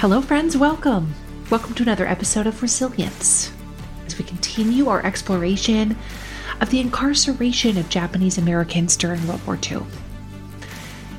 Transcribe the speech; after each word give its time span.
Hello, 0.00 0.22
friends, 0.22 0.56
welcome. 0.56 1.14
Welcome 1.50 1.74
to 1.74 1.82
another 1.82 2.06
episode 2.06 2.46
of 2.46 2.62
Resilience 2.62 3.52
as 4.06 4.16
we 4.16 4.24
continue 4.24 4.88
our 4.88 5.04
exploration 5.04 5.94
of 6.58 6.70
the 6.70 6.80
incarceration 6.80 7.76
of 7.76 7.90
Japanese 7.90 8.38
Americans 8.38 8.96
during 8.96 9.28
World 9.28 9.46
War 9.46 9.58
II. 9.62 9.82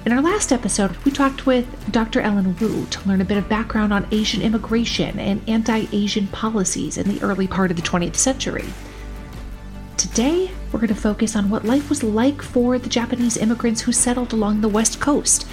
In 0.07 0.11
our 0.11 0.19
last 0.19 0.51
episode, 0.51 0.97
we 1.05 1.11
talked 1.11 1.45
with 1.45 1.91
Dr. 1.91 2.21
Ellen 2.21 2.55
Wu 2.57 2.87
to 2.87 3.07
learn 3.07 3.21
a 3.21 3.23
bit 3.23 3.37
of 3.37 3.47
background 3.47 3.93
on 3.93 4.07
Asian 4.09 4.41
immigration 4.41 5.19
and 5.19 5.47
anti 5.47 5.85
Asian 5.91 6.25
policies 6.29 6.97
in 6.97 7.07
the 7.07 7.21
early 7.21 7.45
part 7.45 7.69
of 7.69 7.77
the 7.77 7.83
20th 7.83 8.15
century. 8.15 8.65
Today, 9.95 10.49
we're 10.71 10.79
going 10.79 10.87
to 10.87 10.95
focus 10.95 11.35
on 11.35 11.51
what 11.51 11.65
life 11.65 11.87
was 11.87 12.01
like 12.01 12.41
for 12.41 12.79
the 12.79 12.89
Japanese 12.89 13.37
immigrants 13.37 13.81
who 13.81 13.91
settled 13.91 14.33
along 14.33 14.61
the 14.61 14.67
West 14.67 14.99
Coast 14.99 15.45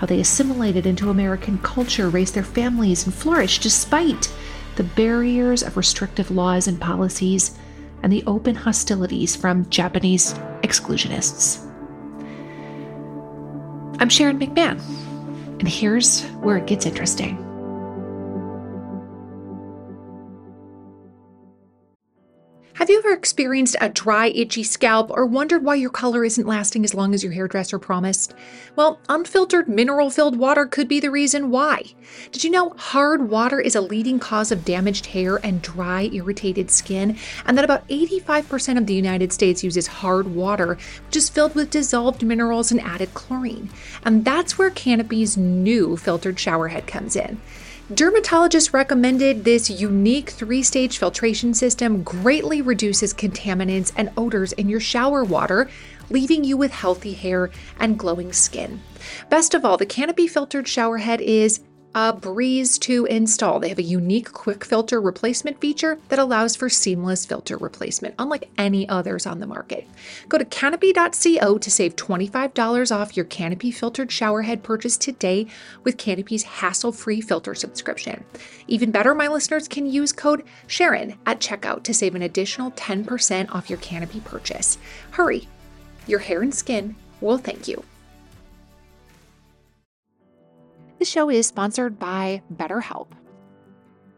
how 0.00 0.06
they 0.06 0.18
assimilated 0.18 0.86
into 0.86 1.10
American 1.10 1.58
culture, 1.58 2.08
raised 2.08 2.34
their 2.34 2.42
families, 2.42 3.04
and 3.04 3.12
flourished 3.12 3.60
despite 3.60 4.32
the 4.76 4.82
barriers 4.82 5.62
of 5.62 5.76
restrictive 5.76 6.30
laws 6.30 6.66
and 6.66 6.80
policies 6.80 7.58
and 8.02 8.10
the 8.10 8.24
open 8.26 8.54
hostilities 8.54 9.36
from 9.36 9.68
Japanese 9.68 10.32
exclusionists. 10.62 11.66
I'm 14.00 14.08
Sharon 14.08 14.38
McMahon, 14.38 14.80
and 15.58 15.68
here's 15.68 16.22
where 16.36 16.56
it 16.56 16.66
gets 16.66 16.86
interesting. 16.86 17.49
Have 22.80 22.88
you 22.88 22.98
ever 22.98 23.12
experienced 23.12 23.76
a 23.78 23.90
dry, 23.90 24.28
itchy 24.28 24.62
scalp 24.62 25.10
or 25.10 25.26
wondered 25.26 25.62
why 25.62 25.74
your 25.74 25.90
color 25.90 26.24
isn't 26.24 26.46
lasting 26.46 26.82
as 26.82 26.94
long 26.94 27.12
as 27.12 27.22
your 27.22 27.34
hairdresser 27.34 27.78
promised? 27.78 28.32
Well, 28.74 28.98
unfiltered, 29.06 29.68
mineral 29.68 30.08
filled 30.08 30.38
water 30.38 30.64
could 30.64 30.88
be 30.88 30.98
the 30.98 31.10
reason 31.10 31.50
why. 31.50 31.82
Did 32.32 32.42
you 32.42 32.50
know 32.50 32.70
hard 32.70 33.28
water 33.28 33.60
is 33.60 33.74
a 33.74 33.82
leading 33.82 34.18
cause 34.18 34.50
of 34.50 34.64
damaged 34.64 35.04
hair 35.04 35.36
and 35.44 35.60
dry, 35.60 36.08
irritated 36.10 36.70
skin? 36.70 37.18
And 37.44 37.58
that 37.58 37.66
about 37.66 37.86
85% 37.88 38.78
of 38.78 38.86
the 38.86 38.94
United 38.94 39.30
States 39.30 39.62
uses 39.62 39.86
hard 39.86 40.34
water, 40.34 40.78
which 41.04 41.16
is 41.16 41.28
filled 41.28 41.54
with 41.54 41.68
dissolved 41.68 42.22
minerals 42.22 42.72
and 42.72 42.80
added 42.80 43.12
chlorine. 43.12 43.68
And 44.06 44.24
that's 44.24 44.56
where 44.56 44.70
Canopy's 44.70 45.36
new 45.36 45.98
filtered 45.98 46.36
showerhead 46.36 46.86
comes 46.86 47.14
in. 47.14 47.42
Dermatologists 47.90 48.72
recommended 48.72 49.42
this 49.42 49.68
unique 49.68 50.30
three 50.30 50.62
stage 50.62 50.98
filtration 50.98 51.52
system 51.52 52.04
greatly 52.04 52.62
reduces 52.62 53.12
contaminants 53.12 53.92
and 53.96 54.12
odors 54.16 54.52
in 54.52 54.68
your 54.68 54.78
shower 54.78 55.24
water, 55.24 55.68
leaving 56.08 56.44
you 56.44 56.56
with 56.56 56.70
healthy 56.70 57.14
hair 57.14 57.50
and 57.80 57.98
glowing 57.98 58.32
skin. 58.32 58.80
Best 59.28 59.54
of 59.54 59.64
all, 59.64 59.76
the 59.76 59.86
Canopy 59.86 60.28
filtered 60.28 60.68
shower 60.68 60.98
head 60.98 61.20
is 61.20 61.62
a 61.94 62.12
breeze 62.12 62.78
to 62.78 63.04
install. 63.06 63.58
They 63.58 63.68
have 63.68 63.78
a 63.78 63.82
unique 63.82 64.32
quick 64.32 64.64
filter 64.64 65.00
replacement 65.00 65.60
feature 65.60 65.98
that 66.08 66.18
allows 66.18 66.54
for 66.54 66.68
seamless 66.68 67.26
filter 67.26 67.56
replacement, 67.56 68.14
unlike 68.18 68.48
any 68.56 68.88
others 68.88 69.26
on 69.26 69.40
the 69.40 69.46
market. 69.46 69.86
Go 70.28 70.38
to 70.38 70.44
canopy.co 70.44 71.58
to 71.58 71.70
save 71.70 71.96
$25 71.96 72.94
off 72.94 73.16
your 73.16 73.26
Canopy 73.26 73.70
filtered 73.70 74.10
showerhead 74.10 74.62
purchase 74.62 74.96
today 74.96 75.46
with 75.82 75.98
Canopy's 75.98 76.44
hassle 76.44 76.92
free 76.92 77.20
filter 77.20 77.54
subscription. 77.54 78.24
Even 78.68 78.90
better, 78.90 79.14
my 79.14 79.26
listeners 79.26 79.66
can 79.66 79.86
use 79.86 80.12
code 80.12 80.44
Sharon 80.66 81.16
at 81.26 81.40
checkout 81.40 81.82
to 81.84 81.94
save 81.94 82.14
an 82.14 82.22
additional 82.22 82.70
10% 82.72 83.52
off 83.52 83.68
your 83.68 83.78
Canopy 83.80 84.20
purchase. 84.20 84.78
Hurry, 85.12 85.48
your 86.06 86.20
hair 86.20 86.42
and 86.42 86.54
skin 86.54 86.94
will 87.20 87.38
thank 87.38 87.66
you. 87.66 87.82
The 91.00 91.06
show 91.06 91.30
is 91.30 91.46
sponsored 91.46 91.98
by 91.98 92.42
BetterHelp. 92.54 93.12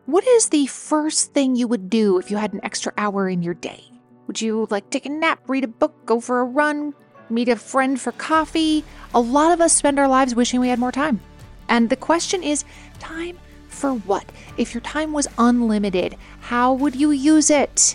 What 0.07 0.27
is 0.27 0.49
the 0.49 0.67
first 0.67 1.33
thing 1.33 1.55
you 1.55 1.69
would 1.69 1.89
do 1.89 2.19
if 2.19 2.29
you 2.29 2.39
had 2.39 2.55
an 2.55 2.61
extra 2.65 2.93
hour 2.99 3.29
in 3.29 3.41
your 3.41 3.55
day? 3.55 3.85
Would 4.27 4.41
you 4.41 4.67
like 4.69 4.91
take 4.91 5.07
a 5.07 5.09
nap, 5.09 5.39
read 5.47 5.63
a 5.63 5.69
book, 5.69 5.95
go 6.07 6.19
for 6.19 6.41
a 6.41 6.45
run, 6.45 6.93
meet 7.31 7.49
a 7.49 7.55
friend 7.55 8.01
for 8.01 8.11
coffee? 8.11 8.85
A 9.15 9.21
lot 9.21 9.53
of 9.53 9.61
us 9.61 9.73
spend 9.73 10.01
our 10.01 10.09
lives 10.09 10.35
wishing 10.35 10.59
we 10.59 10.71
had 10.71 10.81
more 10.81 10.91
time. 10.91 11.21
And 11.69 11.89
the 11.89 11.95
question 11.95 12.43
is 12.43 12.65
time 12.99 13.39
for 13.69 13.93
what? 13.93 14.25
If 14.57 14.75
your 14.75 14.81
time 14.81 15.13
was 15.13 15.29
unlimited, 15.39 16.17
how 16.41 16.73
would 16.73 16.97
you 16.97 17.13
use 17.13 17.49
it? 17.49 17.95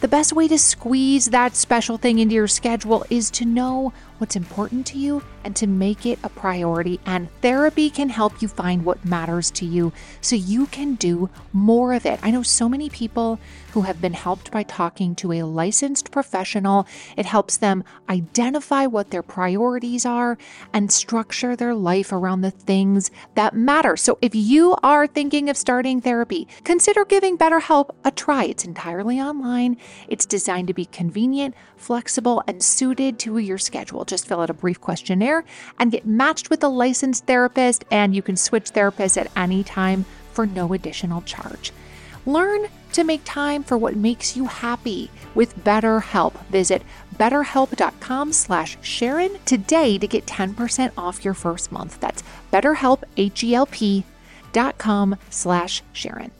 The 0.00 0.08
best 0.08 0.32
way 0.32 0.48
to 0.48 0.58
squeeze 0.58 1.26
that 1.26 1.54
special 1.54 1.98
thing 1.98 2.18
into 2.18 2.34
your 2.34 2.48
schedule 2.48 3.04
is 3.10 3.30
to 3.32 3.44
know 3.44 3.92
what's 4.16 4.36
important 4.36 4.86
to 4.86 4.98
you 4.98 5.22
and 5.44 5.56
to 5.56 5.66
make 5.66 6.06
it 6.06 6.18
a 6.22 6.28
priority. 6.28 7.00
And 7.06 7.28
therapy 7.40 7.90
can 7.90 8.08
help 8.08 8.42
you 8.42 8.48
find 8.48 8.84
what 8.84 9.04
matters 9.04 9.50
to 9.52 9.64
you 9.64 9.92
so 10.20 10.36
you 10.36 10.66
can 10.66 10.94
do 10.94 11.30
more 11.52 11.92
of 11.94 12.06
it. 12.06 12.20
I 12.22 12.30
know 12.30 12.42
so 12.42 12.68
many 12.68 12.88
people 12.88 13.38
who 13.72 13.82
have 13.82 14.00
been 14.00 14.12
helped 14.12 14.50
by 14.50 14.62
talking 14.62 15.14
to 15.16 15.32
a 15.32 15.42
licensed 15.42 16.10
professional. 16.10 16.86
It 17.16 17.26
helps 17.26 17.56
them 17.56 17.84
identify 18.08 18.86
what 18.86 19.10
their 19.10 19.22
priorities 19.22 20.04
are 20.04 20.38
and 20.72 20.92
structure 20.92 21.56
their 21.56 21.74
life 21.74 22.12
around 22.12 22.42
the 22.42 22.50
things 22.50 23.10
that 23.34 23.54
matter. 23.54 23.96
So 23.96 24.18
if 24.20 24.34
you 24.34 24.76
are 24.82 25.06
thinking 25.06 25.48
of 25.48 25.56
starting 25.56 26.00
therapy, 26.00 26.46
consider 26.64 27.04
giving 27.04 27.38
BetterHelp 27.38 27.90
a 28.04 28.10
try. 28.10 28.44
It's 28.44 28.64
entirely 28.64 29.18
online, 29.20 29.78
it's 30.06 30.26
designed 30.26 30.68
to 30.68 30.74
be 30.74 30.84
convenient, 30.84 31.54
flexible, 31.76 32.42
and 32.46 32.62
suited 32.62 33.18
to 33.20 33.38
your 33.38 33.58
schedule 33.58 34.04
just 34.04 34.28
fill 34.28 34.42
out 34.42 34.50
a 34.50 34.54
brief 34.54 34.78
questionnaire 34.78 35.31
and 35.78 35.92
get 35.92 36.06
matched 36.06 36.50
with 36.50 36.62
a 36.62 36.68
licensed 36.68 37.26
therapist, 37.26 37.84
and 37.90 38.14
you 38.14 38.22
can 38.22 38.36
switch 38.36 38.72
therapists 38.72 39.20
at 39.20 39.30
any 39.36 39.62
time 39.64 40.04
for 40.32 40.46
no 40.46 40.72
additional 40.72 41.22
charge. 41.22 41.72
Learn 42.26 42.66
to 42.92 43.04
make 43.04 43.22
time 43.24 43.62
for 43.62 43.76
what 43.76 43.96
makes 43.96 44.36
you 44.36 44.46
happy 44.46 45.10
with 45.34 45.64
BetterHelp. 45.64 46.34
Visit 46.46 46.82
betterhelp.com 47.16 48.32
slash 48.32 48.76
Sharon 48.80 49.38
today 49.44 49.98
to 49.98 50.06
get 50.06 50.26
10% 50.26 50.92
off 50.96 51.24
your 51.24 51.34
first 51.34 51.72
month. 51.72 51.98
That's 52.00 52.22
betterhelp, 52.52 53.02
H-E-L-P 53.16 54.04
dot 54.52 54.78
com 54.78 55.16
slash 55.30 55.82
Sharon. 55.92 56.30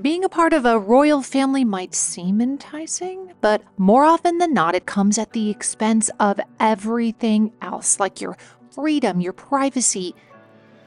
Being 0.00 0.24
a 0.24 0.28
part 0.28 0.52
of 0.52 0.66
a 0.66 0.76
royal 0.76 1.22
family 1.22 1.64
might 1.64 1.94
seem 1.94 2.40
enticing, 2.40 3.32
but 3.40 3.62
more 3.78 4.04
often 4.04 4.38
than 4.38 4.52
not, 4.52 4.74
it 4.74 4.86
comes 4.86 5.18
at 5.18 5.32
the 5.32 5.50
expense 5.50 6.10
of 6.18 6.40
everything 6.58 7.52
else, 7.62 8.00
like 8.00 8.20
your 8.20 8.36
freedom, 8.72 9.20
your 9.20 9.32
privacy, 9.32 10.16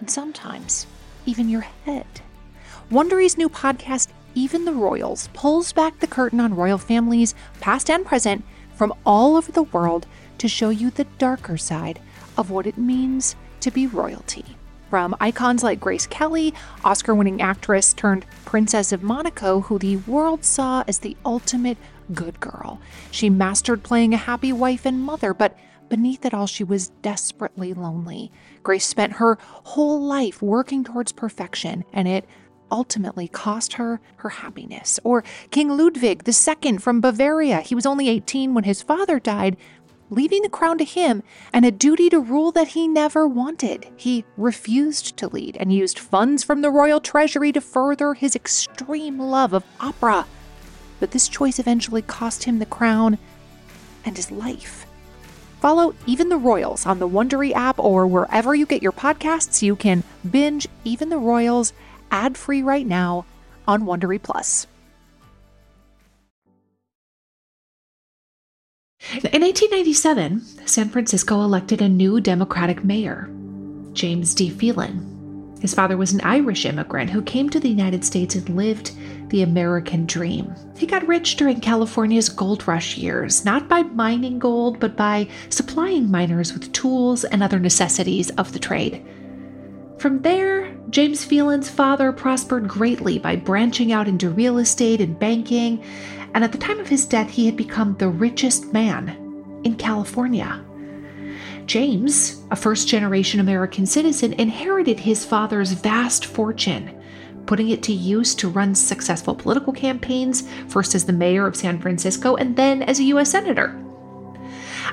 and 0.02 0.10
sometimes 0.10 0.88
even 1.26 1.48
your 1.48 1.62
head. 1.86 2.06
Wondery's 2.92 3.38
new 3.38 3.48
podcast, 3.48 4.10
Even 4.36 4.66
the 4.66 4.74
Royals, 4.74 5.30
pulls 5.34 5.72
back 5.72 6.00
the 6.00 6.08
curtain 6.08 6.42
on 6.42 6.54
royal 6.54 6.78
families, 6.78 7.34
past 7.62 7.90
and 7.90 8.06
present, 8.06 8.44
from 8.76 8.94
all 9.06 9.38
over 9.38 9.54
the 9.54 9.64
world 9.64 10.06
to 10.38 10.50
show 10.50 10.68
you 10.68 10.92
the 10.92 11.06
darker 11.18 11.56
side 11.56 12.02
of 12.38 12.52
what 12.52 12.68
it 12.68 12.78
means 12.78 13.38
to 13.62 13.72
be 13.72 13.88
royalty 13.88 14.57
from 14.90 15.16
icons 15.20 15.64
like 15.64 15.80
Grace 15.80 16.08
Kelly, 16.08 16.54
Oscar 16.84 17.14
winning 17.14 17.42
actress 17.42 17.94
turned 17.94 18.26
Princess 18.46 18.92
of 18.92 19.04
Monaco, 19.04 19.62
who 19.62 19.78
the 19.80 19.98
world 19.98 20.46
saw 20.46 20.84
as 20.88 21.00
the 21.00 21.18
ultimate 21.26 21.78
good 22.14 22.40
girl. 22.40 22.80
She 23.12 23.30
mastered 23.30 23.84
playing 23.84 24.14
a 24.14 24.18
happy 24.18 24.54
wife 24.54 24.86
and 24.86 25.02
mother, 25.02 25.34
but 25.34 25.58
beneath 25.90 26.26
it 26.26 26.34
all, 26.34 26.48
she 26.48 26.64
was 26.64 26.90
desperately 27.02 27.74
lonely. 27.74 28.32
Grace 28.64 28.86
spent 28.86 29.14
her 29.14 29.38
whole 29.42 30.02
life 30.02 30.42
working 30.42 30.84
towards 30.84 31.12
perfection, 31.12 31.84
and 31.94 32.08
it 32.08 32.26
ultimately 32.72 33.28
cost 33.28 33.74
her 33.74 34.02
her 34.18 34.30
happiness. 34.30 35.00
Or 35.04 35.24
King 35.52 35.70
Ludwig 35.70 36.28
II 36.28 36.78
from 36.78 37.02
Bavaria. 37.02 37.62
He 37.62 37.76
was 37.76 37.86
only 37.86 38.10
18 38.10 38.54
when 38.54 38.66
his 38.66 38.82
father 38.82 39.20
died, 39.20 39.58
leaving 40.10 40.42
the 40.42 40.50
crown 40.50 40.78
to 40.78 40.84
him 40.84 41.24
and 41.54 41.66
a 41.66 41.72
duty 41.72 42.10
to 42.10 42.20
rule 42.20 42.52
that 42.52 42.70
he 42.70 42.88
never 42.88 43.28
wanted. 43.28 43.88
He 43.96 44.26
refused 44.38 45.18
to 45.18 45.28
lead 45.28 45.58
and 45.58 45.74
used 45.74 46.00
funds 46.00 46.44
from 46.44 46.62
the 46.62 46.72
royal 46.72 47.00
treasury 47.00 47.52
to 47.52 47.62
further 47.62 48.14
his 48.14 48.36
extreme 48.36 49.20
love 49.20 49.54
of 49.54 49.64
opera. 49.80 50.26
But 51.00 51.12
this 51.12 51.28
choice 51.28 51.60
eventually 51.60 52.02
cost 52.02 52.46
him 52.46 52.60
the 52.60 52.66
crown 52.66 53.18
and 54.06 54.16
his 54.16 54.32
life. 54.32 54.86
Follow 55.60 55.96
Even 56.06 56.30
the 56.30 56.38
Royals 56.38 56.86
on 56.86 57.00
the 57.00 57.10
Wondery 57.10 57.52
app 57.52 57.80
or 57.80 58.06
wherever 58.06 58.54
you 58.54 58.66
get 58.66 58.84
your 58.84 58.92
podcasts. 58.92 59.62
You 59.62 59.76
can 59.76 60.04
binge 60.30 60.68
Even 60.84 61.10
the 61.10 61.18
Royals 61.18 61.74
ad 62.12 62.38
free 62.38 62.62
right 62.62 62.86
now 62.86 63.26
on 63.68 63.84
Wondery 63.84 64.22
Plus. 64.22 64.68
In 69.14 69.42
1897, 69.42 70.68
San 70.68 70.90
Francisco 70.90 71.42
elected 71.42 71.82
a 71.82 71.88
new 71.88 72.20
Democratic 72.20 72.84
mayor, 72.84 73.30
James 73.94 74.36
D. 74.36 74.50
Phelan. 74.50 75.56
His 75.62 75.74
father 75.74 75.96
was 75.96 76.14
an 76.14 76.22
Irish 76.22 76.66
immigrant 76.66 77.10
who 77.10 77.22
came 77.22 77.50
to 77.50 77.60
the 77.60 77.70
United 77.70 78.04
States 78.04 78.36
and 78.36 78.50
lived 78.50 78.92
the 79.30 79.44
American 79.44 80.06
dream. 80.06 80.54
He 80.78 80.86
got 80.86 81.08
rich 81.08 81.36
during 81.36 81.62
California's 81.62 82.28
gold 82.28 82.68
rush 82.68 82.98
years, 82.98 83.46
not 83.46 83.70
by 83.70 83.84
mining 83.84 84.40
gold, 84.40 84.80
but 84.80 84.98
by 84.98 85.28
supplying 85.50 86.12
miners 86.12 86.52
with 86.54 86.72
tools 86.74 87.24
and 87.24 87.42
other 87.42 87.60
necessities 87.60 88.30
of 88.32 88.52
the 88.52 88.60
trade. 88.60 89.06
From 90.00 90.22
there, 90.22 90.76
James 90.92 91.26
Phelan's 91.26 91.70
father 91.70 92.12
prospered 92.12 92.68
greatly 92.68 93.18
by 93.18 93.36
branching 93.36 93.92
out 93.92 94.08
into 94.08 94.30
real 94.30 94.60
estate 94.60 95.02
and 95.02 95.18
banking, 95.18 95.84
and 96.38 96.44
at 96.44 96.52
the 96.52 96.58
time 96.60 96.80
of 96.80 96.88
his 96.88 97.08
death, 97.08 97.32
he 97.32 97.48
had 97.48 97.58
become 97.58 97.96
the 97.98 98.08
richest 98.08 98.72
man 98.72 99.60
in 99.64 99.76
California. 99.76 100.64
James, 101.66 102.44
a 102.52 102.56
first 102.56 102.88
generation 102.88 103.40
American 103.40 103.88
citizen, 103.88 104.34
inherited 104.34 105.00
his 105.00 105.26
father's 105.26 105.72
vast 105.72 106.28
fortune, 106.28 106.96
putting 107.48 107.70
it 107.70 107.82
to 107.82 107.92
use 107.92 108.36
to 108.36 108.50
run 108.50 108.76
successful 108.76 109.34
political 109.34 109.74
campaigns, 109.74 110.48
first 110.68 110.94
as 110.94 111.06
the 111.06 111.12
mayor 111.12 111.48
of 111.48 111.56
San 111.56 111.82
Francisco 111.82 112.36
and 112.36 112.56
then 112.56 112.84
as 112.84 113.00
a 113.00 113.06
U.S. 113.06 113.32
Senator. 113.32 113.70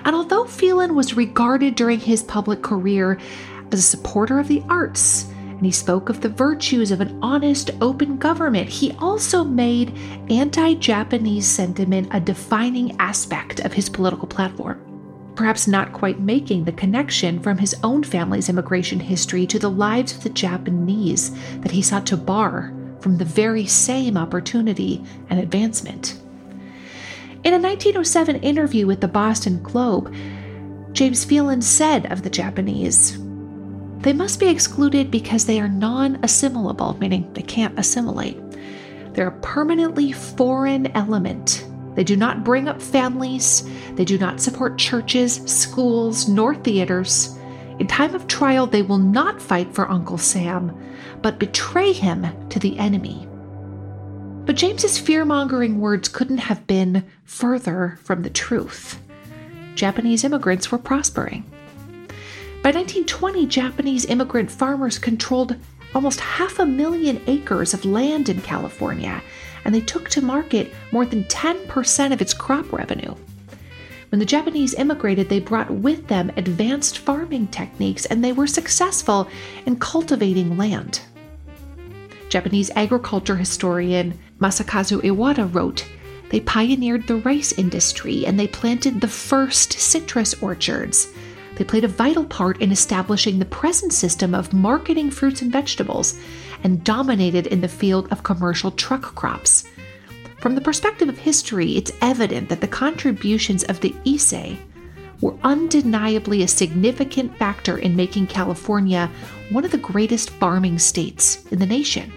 And 0.06 0.16
although 0.16 0.46
Phelan 0.46 0.94
was 0.94 1.14
regarded 1.14 1.74
during 1.74 2.00
his 2.00 2.22
public 2.22 2.62
career 2.62 3.18
as 3.70 3.80
a 3.80 3.82
supporter 3.82 4.38
of 4.38 4.48
the 4.48 4.62
arts, 4.70 5.26
and 5.64 5.72
he 5.72 5.72
spoke 5.72 6.10
of 6.10 6.20
the 6.20 6.28
virtues 6.28 6.90
of 6.90 7.00
an 7.00 7.18
honest, 7.22 7.70
open 7.80 8.18
government, 8.18 8.68
he 8.68 8.92
also 8.98 9.42
made 9.42 9.96
anti 10.28 10.74
Japanese 10.74 11.46
sentiment 11.46 12.06
a 12.10 12.20
defining 12.20 12.94
aspect 13.00 13.60
of 13.60 13.72
his 13.72 13.88
political 13.88 14.28
platform 14.28 14.78
perhaps 15.36 15.66
not 15.66 15.94
quite 15.94 16.20
making 16.20 16.64
the 16.64 16.72
connection 16.72 17.40
from 17.40 17.56
his 17.56 17.74
own 17.82 18.04
family's 18.04 18.50
immigration 18.50 19.00
history 19.00 19.46
to 19.46 19.58
the 19.58 19.70
lives 19.70 20.12
of 20.12 20.22
the 20.22 20.28
Japanese 20.28 21.32
that 21.60 21.72
he 21.72 21.80
sought 21.80 22.06
to 22.06 22.16
bar 22.16 22.72
from 23.00 23.16
the 23.16 23.24
very 23.24 23.66
same 23.66 24.18
opportunity 24.18 25.02
and 25.30 25.40
advancement. 25.40 26.20
In 27.42 27.54
a 27.54 27.58
1907 27.58 28.36
interview 28.42 28.86
with 28.86 29.00
the 29.00 29.08
Boston 29.08 29.60
Globe, 29.62 30.14
James 30.92 31.24
Phelan 31.24 31.62
said 31.62 32.12
of 32.12 32.22
the 32.22 32.30
Japanese, 32.30 33.18
They 34.04 34.12
must 34.12 34.38
be 34.38 34.46
excluded 34.46 35.10
because 35.10 35.44
they 35.44 35.60
are 35.60 35.68
non 35.68 36.20
assimilable, 36.22 36.96
meaning 37.00 37.32
they 37.32 37.42
can't 37.42 37.78
assimilate. 37.78 38.38
They're 39.14 39.28
a 39.28 39.40
permanently 39.40 40.12
foreign 40.12 40.86
element 40.96 41.64
they 41.94 42.04
do 42.04 42.16
not 42.16 42.44
bring 42.44 42.68
up 42.68 42.82
families. 42.82 43.68
They 43.94 44.04
do 44.04 44.18
not 44.18 44.40
support 44.40 44.78
churches, 44.78 45.36
schools, 45.46 46.28
nor 46.28 46.54
theaters. 46.54 47.38
In 47.78 47.86
time 47.86 48.14
of 48.14 48.26
trial, 48.26 48.66
they 48.66 48.82
will 48.82 48.98
not 48.98 49.40
fight 49.40 49.72
for 49.74 49.90
Uncle 49.90 50.18
Sam, 50.18 50.76
but 51.22 51.38
betray 51.38 51.92
him 51.92 52.26
to 52.48 52.58
the 52.58 52.78
enemy. 52.78 53.26
But 54.44 54.56
James's 54.56 54.98
fear-mongering 54.98 55.80
words 55.80 56.08
couldn't 56.08 56.38
have 56.38 56.66
been 56.66 57.04
further 57.24 57.98
from 58.02 58.22
the 58.22 58.30
truth. 58.30 59.00
Japanese 59.74 60.24
immigrants 60.24 60.70
were 60.70 60.78
prospering. 60.78 61.50
By 62.64 62.70
1920, 62.70 63.44
Japanese 63.44 64.06
immigrant 64.06 64.50
farmers 64.50 64.98
controlled 64.98 65.54
almost 65.94 66.18
half 66.18 66.58
a 66.58 66.64
million 66.64 67.20
acres 67.26 67.74
of 67.74 67.84
land 67.84 68.30
in 68.30 68.40
California 68.40 69.22
and 69.66 69.74
they 69.74 69.82
took 69.82 70.08
to 70.08 70.22
market 70.22 70.72
more 70.90 71.04
than 71.04 71.24
10% 71.24 72.12
of 72.14 72.22
its 72.22 72.32
crop 72.32 72.72
revenue. 72.72 73.14
When 74.08 74.18
the 74.18 74.24
Japanese 74.24 74.72
immigrated, 74.72 75.28
they 75.28 75.40
brought 75.40 75.70
with 75.70 76.06
them 76.06 76.32
advanced 76.38 77.00
farming 77.00 77.48
techniques 77.48 78.06
and 78.06 78.24
they 78.24 78.32
were 78.32 78.46
successful 78.46 79.28
in 79.66 79.76
cultivating 79.76 80.56
land. 80.56 81.02
Japanese 82.30 82.70
agriculture 82.76 83.36
historian 83.36 84.18
Masakazu 84.40 85.02
Iwata 85.02 85.54
wrote, 85.54 85.86
They 86.30 86.40
pioneered 86.40 87.06
the 87.08 87.16
rice 87.16 87.52
industry 87.52 88.24
and 88.24 88.40
they 88.40 88.48
planted 88.48 89.02
the 89.02 89.08
first 89.08 89.74
citrus 89.74 90.32
orchards. 90.42 91.13
They 91.56 91.64
played 91.64 91.84
a 91.84 91.88
vital 91.88 92.24
part 92.24 92.60
in 92.60 92.72
establishing 92.72 93.38
the 93.38 93.44
present 93.44 93.92
system 93.92 94.34
of 94.34 94.52
marketing 94.52 95.10
fruits 95.10 95.40
and 95.40 95.52
vegetables 95.52 96.18
and 96.64 96.82
dominated 96.82 97.46
in 97.46 97.60
the 97.60 97.68
field 97.68 98.10
of 98.10 98.22
commercial 98.24 98.70
truck 98.72 99.14
crops. 99.14 99.64
From 100.40 100.54
the 100.54 100.60
perspective 100.60 101.08
of 101.08 101.18
history, 101.18 101.76
it's 101.76 101.92
evident 102.00 102.48
that 102.48 102.60
the 102.60 102.68
contributions 102.68 103.62
of 103.64 103.80
the 103.80 103.94
Issei 104.04 104.58
were 105.20 105.36
undeniably 105.42 106.42
a 106.42 106.48
significant 106.48 107.36
factor 107.38 107.78
in 107.78 107.96
making 107.96 108.26
California 108.26 109.10
one 109.50 109.64
of 109.64 109.70
the 109.70 109.78
greatest 109.78 110.30
farming 110.30 110.78
states 110.78 111.46
in 111.46 111.60
the 111.60 111.66
nation. 111.66 112.12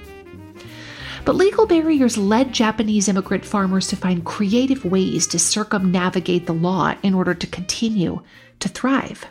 But 1.23 1.35
legal 1.35 1.65
barriers 1.65 2.17
led 2.17 2.53
Japanese 2.53 3.07
immigrant 3.07 3.45
farmers 3.45 3.87
to 3.89 3.95
find 3.95 4.25
creative 4.25 4.83
ways 4.85 5.27
to 5.27 5.39
circumnavigate 5.39 6.45
the 6.45 6.53
law 6.53 6.95
in 7.03 7.13
order 7.13 7.33
to 7.33 7.47
continue 7.47 8.21
to 8.59 8.69
thrive. 8.69 9.25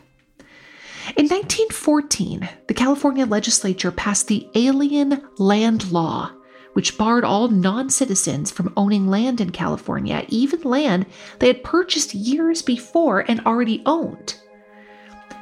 In 1.17 1.29
1914, 1.29 2.49
the 2.67 2.75
California 2.75 3.27
legislature 3.27 3.93
passed 3.93 4.27
the 4.27 4.49
Alien 4.55 5.23
Land 5.39 5.93
Law, 5.93 6.33
which 6.73 6.99
barred 6.99 7.25
all 7.25 7.49
non 7.49 7.89
citizens 7.91 8.51
from 8.51 8.73
owning 8.77 9.07
land 9.07 9.41
in 9.41 9.51
California, 9.51 10.25
even 10.29 10.63
land 10.63 11.07
they 11.39 11.47
had 11.47 11.63
purchased 11.63 12.13
years 12.15 12.61
before 12.61 13.21
and 13.29 13.41
already 13.47 13.83
owned. 13.87 14.35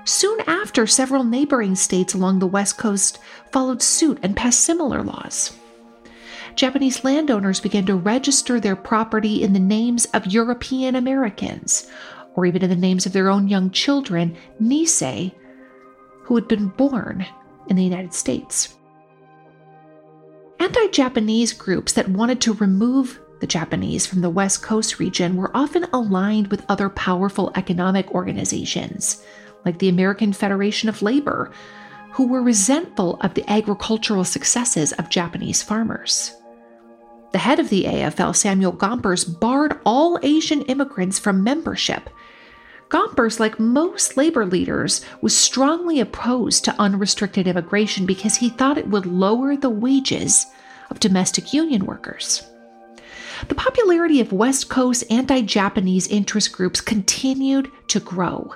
Soon 0.04 0.38
after, 0.46 0.87
several 0.87 1.25
neighboring 1.25 1.75
states 1.75 2.12
along 2.12 2.38
the 2.38 2.46
West 2.46 2.76
Coast 2.76 3.19
followed 3.50 3.80
suit 3.80 4.19
and 4.22 4.37
passed 4.37 4.60
similar 4.60 5.02
laws. 5.02 5.56
Japanese 6.56 7.02
landowners 7.04 7.58
began 7.58 7.87
to 7.87 7.96
register 7.96 8.60
their 8.60 8.76
property 8.76 9.42
in 9.42 9.54
the 9.54 9.58
names 9.58 10.04
of 10.06 10.26
European 10.26 10.94
Americans, 10.94 11.90
or 12.34 12.46
even 12.46 12.62
in 12.62 12.70
the 12.70 12.76
names 12.76 13.06
of 13.06 13.12
their 13.12 13.31
own 13.31 13.48
young 13.48 13.70
children, 13.70 14.37
Nisei, 14.61 15.32
who 16.23 16.35
had 16.35 16.49
been 16.49 16.68
born 16.68 17.26
in 17.68 17.76
the 17.76 17.85
United 17.85 18.14
States. 18.14 18.76
Anti 20.59 20.88
Japanese 20.88 21.52
groups 21.52 21.92
that 21.92 22.09
wanted 22.09 22.40
to 22.40 22.54
remove 22.54 23.20
the 23.40 23.47
Japanese 23.47 24.06
from 24.06 24.20
the 24.23 24.30
West 24.30 24.62
Coast 24.62 24.99
region 24.99 25.37
were 25.37 25.54
often 25.54 25.85
aligned 25.92 26.49
with 26.49 26.64
other 26.68 26.88
powerful 26.88 27.52
economic 27.56 28.11
organizations, 28.12 29.23
like 29.64 29.78
the 29.78 29.88
American 29.88 30.32
Federation 30.32 30.88
of 30.88 31.02
Labor, 31.02 31.52
who 32.12 32.26
were 32.26 32.42
resentful 32.42 33.18
of 33.20 33.35
the 33.35 33.49
agricultural 33.50 34.25
successes 34.25 34.92
of 34.92 35.11
Japanese 35.11 35.62
farmers. 35.62 36.32
The 37.32 37.38
head 37.38 37.59
of 37.59 37.68
the 37.68 37.85
AFL, 37.85 38.37
Samuel 38.37 38.73
Gompers, 38.73 39.25
barred 39.25 39.80
all 39.85 40.20
Asian 40.23 40.62
immigrants 40.62 41.18
from 41.18 41.42
membership 41.42 42.09
Gompers, 42.88 43.41
like 43.41 43.59
most 43.59 44.17
labor 44.17 44.47
leaders, 44.47 45.05
was 45.21 45.37
strongly 45.37 46.00
opposed 46.00 46.64
to 46.64 46.81
unrestricted 46.81 47.49
immigration 47.49 48.07
because 48.07 48.37
he 48.37 48.49
thought 48.49 48.79
it 48.79 48.88
would 48.88 49.07
lower 49.07 49.57
the 49.57 49.71
wages 49.71 50.47
of 50.91 51.00
domestic 51.00 51.53
union 51.53 51.87
workers. 51.87 52.43
The 53.49 53.55
popularity 53.55 54.21
of 54.21 54.33
West 54.33 54.69
Coast 54.69 55.05
anti 55.11 55.43
Japanese 55.43 56.07
interest 56.09 56.53
groups 56.53 56.81
continued 56.81 57.71
to 57.88 58.00
grow. 58.00 58.55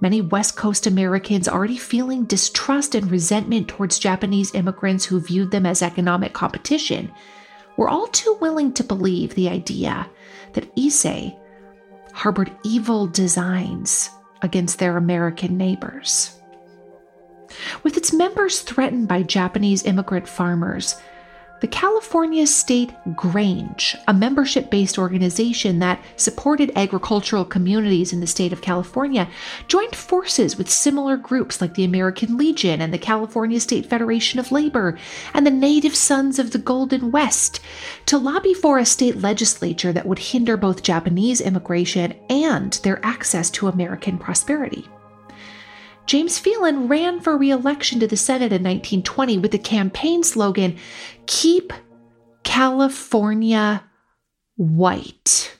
Many 0.00 0.20
West 0.20 0.56
Coast 0.56 0.86
Americans, 0.86 1.48
already 1.48 1.76
feeling 1.76 2.24
distrust 2.24 2.94
and 2.94 3.10
resentment 3.10 3.68
towards 3.68 3.98
Japanese 3.98 4.54
immigrants 4.54 5.04
who 5.04 5.20
viewed 5.20 5.50
them 5.50 5.66
as 5.66 5.82
economic 5.82 6.32
competition, 6.32 7.10
were 7.76 7.88
all 7.88 8.06
too 8.06 8.36
willing 8.40 8.72
to 8.74 8.84
believe 8.84 9.34
the 9.34 9.48
idea 9.48 10.08
that 10.52 10.74
Issei 10.76 11.36
harbored 12.12 12.54
evil 12.64 13.06
designs 13.06 14.10
against 14.42 14.78
their 14.78 14.96
American 14.96 15.56
neighbors. 15.56 16.40
With 17.82 17.96
its 17.96 18.12
members 18.12 18.60
threatened 18.60 19.08
by 19.08 19.22
Japanese 19.22 19.84
immigrant 19.84 20.28
farmers, 20.28 21.00
the 21.60 21.68
California 21.68 22.46
State 22.46 22.92
Grange, 23.14 23.96
a 24.08 24.14
membership 24.14 24.70
based 24.70 24.98
organization 24.98 25.78
that 25.78 26.02
supported 26.16 26.72
agricultural 26.74 27.44
communities 27.44 28.12
in 28.12 28.20
the 28.20 28.26
state 28.26 28.52
of 28.52 28.62
California, 28.62 29.28
joined 29.68 29.94
forces 29.94 30.56
with 30.56 30.70
similar 30.70 31.16
groups 31.16 31.60
like 31.60 31.74
the 31.74 31.84
American 31.84 32.36
Legion 32.36 32.80
and 32.80 32.94
the 32.94 32.98
California 32.98 33.60
State 33.60 33.86
Federation 33.86 34.40
of 34.40 34.52
Labor 34.52 34.98
and 35.34 35.46
the 35.46 35.50
Native 35.50 35.94
Sons 35.94 36.38
of 36.38 36.52
the 36.52 36.58
Golden 36.58 37.10
West 37.10 37.60
to 38.06 38.16
lobby 38.16 38.54
for 38.54 38.78
a 38.78 38.86
state 38.86 39.16
legislature 39.16 39.92
that 39.92 40.06
would 40.06 40.18
hinder 40.18 40.56
both 40.56 40.82
Japanese 40.82 41.40
immigration 41.40 42.14
and 42.30 42.72
their 42.82 43.04
access 43.04 43.50
to 43.50 43.68
American 43.68 44.18
prosperity. 44.18 44.88
James 46.10 46.40
Phelan 46.40 46.88
ran 46.88 47.20
for 47.20 47.36
re 47.36 47.52
election 47.52 48.00
to 48.00 48.08
the 48.08 48.16
Senate 48.16 48.52
in 48.52 48.64
1920 48.64 49.38
with 49.38 49.52
the 49.52 49.58
campaign 49.58 50.24
slogan 50.24 50.76
Keep 51.26 51.72
California 52.42 53.84
White. 54.56 55.56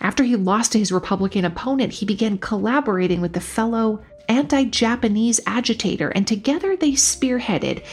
After 0.00 0.22
he 0.22 0.36
lost 0.36 0.70
to 0.70 0.78
his 0.78 0.92
Republican 0.92 1.44
opponent, 1.44 1.94
he 1.94 2.06
began 2.06 2.38
collaborating 2.38 3.20
with 3.20 3.32
the 3.32 3.40
fellow 3.40 4.04
anti 4.28 4.66
Japanese 4.66 5.40
agitator, 5.44 6.10
and 6.10 6.28
together 6.28 6.76
they 6.76 6.92
spearheaded 6.92 7.84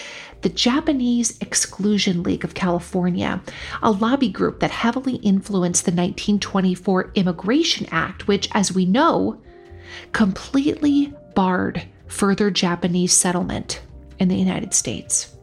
the 0.41 0.49
Japanese 0.49 1.39
Exclusion 1.39 2.21
League 2.21 2.43
of 2.43 2.53
California, 2.53 3.41
a 3.81 3.89
lobby 3.89 4.29
group 4.29 4.59
that 4.59 4.69
heavily 4.69 5.15
influenced 5.15 5.85
the 5.85 5.91
1924 5.91 7.13
Immigration 7.15 7.87
Act, 7.89 8.27
which, 8.27 8.47
as 8.51 8.71
we 8.71 8.85
know, 8.85 9.41
completely 10.11 11.13
barred 11.35 11.83
further 12.07 12.51
Japanese 12.51 13.13
settlement 13.13 13.81
in 14.19 14.27
the 14.27 14.35
United 14.35 14.73
States. 14.73 15.35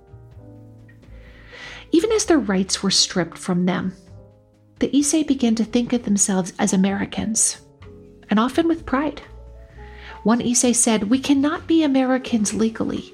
Even 1.93 2.13
as 2.13 2.25
their 2.27 2.39
rights 2.39 2.83
were 2.83 2.91
stripped 2.91 3.37
from 3.37 3.67
them, 3.67 3.95
the 4.79 4.89
Issei 4.91 5.27
began 5.27 5.55
to 5.57 5.65
think 5.65 5.93
of 5.93 6.05
themselves 6.05 6.53
as 6.59 6.73
Americans, 6.73 7.59
and 8.31 8.39
often 8.39 8.69
with 8.69 8.87
pride. 8.87 9.21
One 10.23 10.41
Issei 10.41 10.75
said, 10.75 11.11
We 11.11 11.19
cannot 11.19 11.67
be 11.67 11.83
Americans 11.83 12.55
legally, 12.55 13.13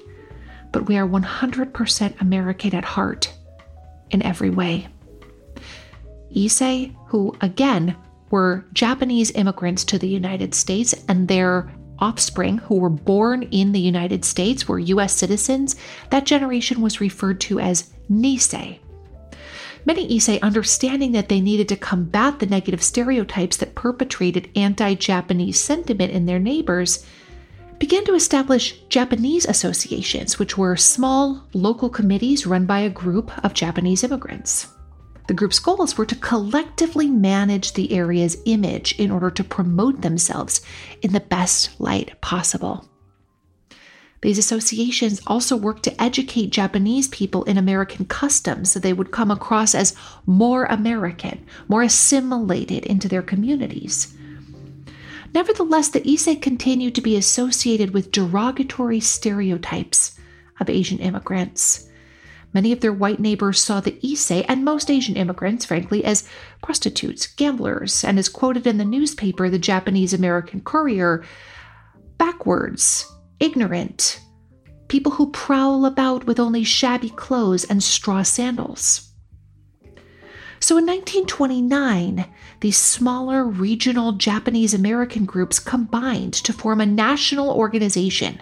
but 0.71 0.87
we 0.87 0.97
are 0.97 1.07
100% 1.07 2.21
American 2.21 2.75
at 2.75 2.85
heart 2.85 3.33
in 4.11 4.21
every 4.21 4.49
way. 4.49 4.87
Issei, 6.35 6.95
who 7.07 7.35
again 7.41 7.95
were 8.29 8.65
Japanese 8.73 9.31
immigrants 9.31 9.83
to 9.85 9.99
the 9.99 10.07
United 10.07 10.53
States, 10.53 10.93
and 11.07 11.27
their 11.27 11.71
offspring 11.99 12.59
who 12.59 12.75
were 12.75 12.89
born 12.89 13.43
in 13.43 13.71
the 13.71 13.79
United 13.79 14.23
States 14.23 14.67
were 14.67 14.79
US 14.79 15.13
citizens, 15.13 15.75
that 16.09 16.25
generation 16.25 16.81
was 16.81 17.01
referred 17.01 17.41
to 17.41 17.59
as 17.59 17.91
Nisei. 18.11 18.79
Many 19.85 20.17
Issei, 20.17 20.41
understanding 20.41 21.13
that 21.13 21.29
they 21.29 21.39
needed 21.39 21.69
to 21.69 21.77
combat 21.77 22.39
the 22.39 22.45
negative 22.45 22.83
stereotypes 22.83 23.55
that 23.57 23.75
perpetrated 23.75 24.49
anti 24.55 24.95
Japanese 24.95 25.59
sentiment 25.59 26.11
in 26.11 26.25
their 26.25 26.39
neighbors, 26.39 27.05
began 27.79 28.03
to 28.05 28.13
establish 28.13 28.81
Japanese 28.89 29.45
associations, 29.45 30.39
which 30.39 30.57
were 30.57 30.75
small 30.75 31.43
local 31.53 31.89
committees 31.89 32.45
run 32.45 32.65
by 32.65 32.79
a 32.79 32.89
group 32.89 33.31
of 33.45 33.53
Japanese 33.53 34.03
immigrants. 34.03 34.67
The 35.27 35.33
group's 35.33 35.59
goals 35.59 35.97
were 35.97 36.05
to 36.05 36.15
collectively 36.15 37.07
manage 37.07 37.73
the 37.73 37.91
area's 37.91 38.37
image 38.45 38.97
in 38.97 39.11
order 39.11 39.29
to 39.31 39.43
promote 39.43 40.01
themselves 40.01 40.61
in 41.01 41.11
the 41.11 41.19
best 41.19 41.79
light 41.79 42.19
possible. 42.21 42.87
These 44.21 44.37
associations 44.39 45.21
also 45.27 45.55
worked 45.55 45.83
to 45.83 46.01
educate 46.01 46.49
Japanese 46.49 47.07
people 47.09 47.43
in 47.43 47.57
American 47.57 48.05
customs 48.05 48.71
so 48.71 48.79
they 48.79 48.93
would 48.93 49.11
come 49.11 49.29
across 49.29 49.75
as 49.75 49.95
more 50.25 50.65
American, 50.65 51.45
more 51.67 51.83
assimilated 51.83 52.85
into 52.85 53.07
their 53.07 53.21
communities. 53.21 54.15
Nevertheless, 55.33 55.89
the 55.89 56.01
Issei 56.01 56.41
continued 56.41 56.95
to 56.95 57.01
be 57.01 57.15
associated 57.15 57.93
with 57.93 58.11
derogatory 58.11 58.99
stereotypes 58.99 60.17
of 60.59 60.69
Asian 60.69 60.97
immigrants. 60.97 61.87
Many 62.53 62.71
of 62.71 62.79
their 62.79 62.93
white 62.93 63.19
neighbors 63.19 63.61
saw 63.61 63.79
the 63.79 63.99
Issei 64.03 64.45
and 64.47 64.63
most 64.63 64.89
Asian 64.89 65.15
immigrants, 65.15 65.65
frankly, 65.65 66.03
as 66.03 66.27
prostitutes, 66.63 67.27
gamblers, 67.27 68.03
and 68.03 68.17
as 68.17 68.29
quoted 68.29 68.65
in 68.65 68.77
the 68.77 68.85
newspaper, 68.85 69.49
the 69.49 69.59
Japanese 69.59 70.13
American 70.13 70.61
Courier, 70.61 71.23
backwards, 72.17 73.05
ignorant, 73.39 74.19
people 74.87 75.13
who 75.13 75.31
prowl 75.31 75.85
about 75.85 76.25
with 76.25 76.39
only 76.39 76.63
shabby 76.63 77.09
clothes 77.09 77.65
and 77.65 77.83
straw 77.83 78.23
sandals. 78.23 79.11
So 80.59 80.77
in 80.77 80.85
1929, 80.85 82.25
these 82.61 82.77
smaller 82.77 83.45
regional 83.45 84.13
Japanese 84.13 84.73
American 84.73 85.25
groups 85.25 85.59
combined 85.59 86.33
to 86.33 86.53
form 86.53 86.81
a 86.81 86.85
national 86.85 87.51
organization 87.51 88.41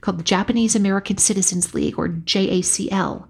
called 0.00 0.18
the 0.18 0.24
Japanese 0.24 0.74
American 0.74 1.18
Citizens 1.18 1.74
League, 1.74 1.98
or 1.98 2.08
JACL, 2.08 3.26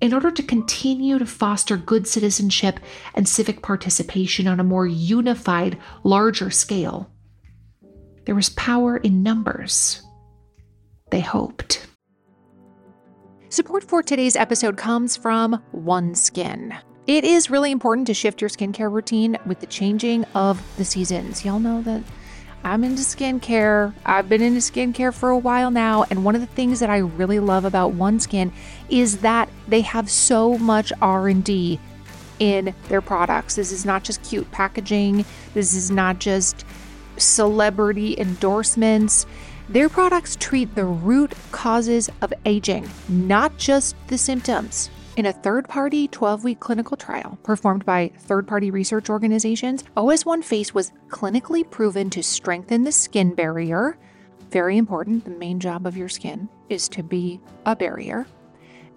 in 0.00 0.14
order 0.14 0.30
to 0.30 0.42
continue 0.42 1.18
to 1.18 1.26
foster 1.26 1.76
good 1.76 2.06
citizenship 2.06 2.80
and 3.14 3.28
civic 3.28 3.62
participation 3.62 4.46
on 4.46 4.60
a 4.60 4.64
more 4.64 4.86
unified, 4.86 5.78
larger 6.04 6.50
scale. 6.50 7.10
There 8.24 8.34
was 8.34 8.50
power 8.50 8.96
in 8.96 9.22
numbers 9.22 10.02
they 11.10 11.20
hoped. 11.20 11.86
Support 13.48 13.82
for 13.82 14.02
today's 14.02 14.36
episode 14.36 14.76
comes 14.76 15.16
from 15.16 15.60
OneSkin. 15.74 16.80
It 17.08 17.24
is 17.24 17.50
really 17.50 17.72
important 17.72 18.06
to 18.06 18.14
shift 18.14 18.40
your 18.40 18.48
skincare 18.48 18.92
routine 18.92 19.36
with 19.44 19.58
the 19.58 19.66
changing 19.66 20.24
of 20.36 20.62
the 20.76 20.84
seasons. 20.84 21.44
Y'all 21.44 21.58
know 21.58 21.82
that 21.82 22.04
I'm 22.62 22.84
into 22.84 23.02
skincare. 23.02 23.94
I've 24.04 24.28
been 24.28 24.42
into 24.42 24.60
skincare 24.60 25.14
for 25.14 25.30
a 25.30 25.38
while 25.38 25.70
now, 25.70 26.04
and 26.10 26.24
one 26.24 26.34
of 26.34 26.40
the 26.40 26.46
things 26.46 26.80
that 26.80 26.90
I 26.90 26.98
really 26.98 27.40
love 27.40 27.64
about 27.64 27.94
OneSkin 27.94 28.52
is 28.88 29.18
that 29.18 29.48
they 29.66 29.80
have 29.80 30.10
so 30.10 30.58
much 30.58 30.92
R&D 31.00 31.80
in 32.38 32.74
their 32.88 33.00
products. 33.00 33.56
This 33.56 33.72
is 33.72 33.84
not 33.84 34.04
just 34.04 34.22
cute 34.22 34.50
packaging. 34.50 35.24
This 35.54 35.74
is 35.74 35.90
not 35.90 36.18
just 36.18 36.64
celebrity 37.16 38.18
endorsements. 38.18 39.26
Their 39.68 39.88
products 39.88 40.36
treat 40.36 40.74
the 40.74 40.84
root 40.84 41.32
causes 41.52 42.10
of 42.20 42.32
aging, 42.44 42.88
not 43.08 43.56
just 43.56 43.94
the 44.08 44.18
symptoms. 44.18 44.90
In 45.16 45.26
a 45.26 45.32
third 45.32 45.68
party 45.68 46.06
12 46.06 46.44
week 46.44 46.60
clinical 46.60 46.96
trial 46.96 47.36
performed 47.42 47.84
by 47.84 48.12
third 48.16 48.46
party 48.46 48.70
research 48.70 49.10
organizations, 49.10 49.82
OS1 49.96 50.44
Face 50.44 50.72
was 50.72 50.92
clinically 51.08 51.68
proven 51.68 52.10
to 52.10 52.22
strengthen 52.22 52.84
the 52.84 52.92
skin 52.92 53.34
barrier. 53.34 53.98
Very 54.50 54.78
important, 54.78 55.24
the 55.24 55.30
main 55.30 55.58
job 55.58 55.84
of 55.84 55.96
your 55.96 56.08
skin 56.08 56.48
is 56.68 56.88
to 56.90 57.02
be 57.02 57.40
a 57.66 57.74
barrier. 57.74 58.26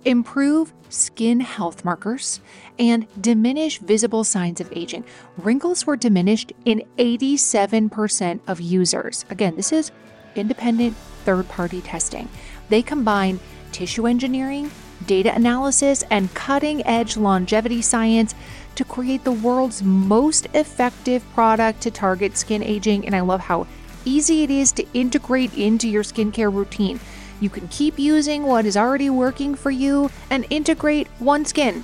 Improve 0.06 0.72
skin 0.90 1.40
health 1.40 1.84
markers 1.84 2.42
and 2.78 3.08
diminish 3.20 3.80
visible 3.80 4.24
signs 4.24 4.62
of 4.62 4.72
aging. 4.76 5.04
Wrinkles 5.38 5.88
were 5.88 5.98
diminished 5.98 6.54
in 6.66 6.84
87% 6.98 8.40
of 8.48 8.62
users. 8.62 9.26
Again, 9.32 9.56
this 9.56 9.72
is 9.72 9.92
independent 10.36 10.96
third 11.26 11.50
party 11.50 11.82
testing. 11.82 12.30
They 12.70 12.84
combine 12.84 13.40
tissue 13.72 14.06
engineering, 14.06 14.70
data 15.06 15.34
analysis, 15.36 16.04
and 16.10 16.34
cutting 16.34 16.86
edge 16.86 17.18
longevity 17.18 17.82
science 17.82 18.36
to 18.76 18.84
create 18.84 19.24
the 19.24 19.32
world's 19.32 19.84
most 19.84 20.48
effective 20.54 21.24
product 21.34 21.82
to 21.82 21.92
target 21.92 22.38
skin 22.38 22.64
aging. 22.64 23.06
And 23.06 23.16
I 23.16 23.22
love 23.22 23.42
how 23.42 23.68
easy 24.06 24.44
it 24.44 24.50
is 24.50 24.72
to 24.74 24.86
integrate 24.94 25.54
into 25.58 25.88
your 25.88 26.04
skincare 26.04 26.54
routine. 26.54 27.00
You 27.40 27.50
can 27.50 27.68
keep 27.68 28.00
using 28.00 28.44
what 28.44 28.66
is 28.66 28.78
already 28.78 29.10
working 29.10 29.56
for 29.56 29.72
you 29.72 30.10
and 30.30 30.46
integrate 30.50 31.08
OneSkin. 31.20 31.84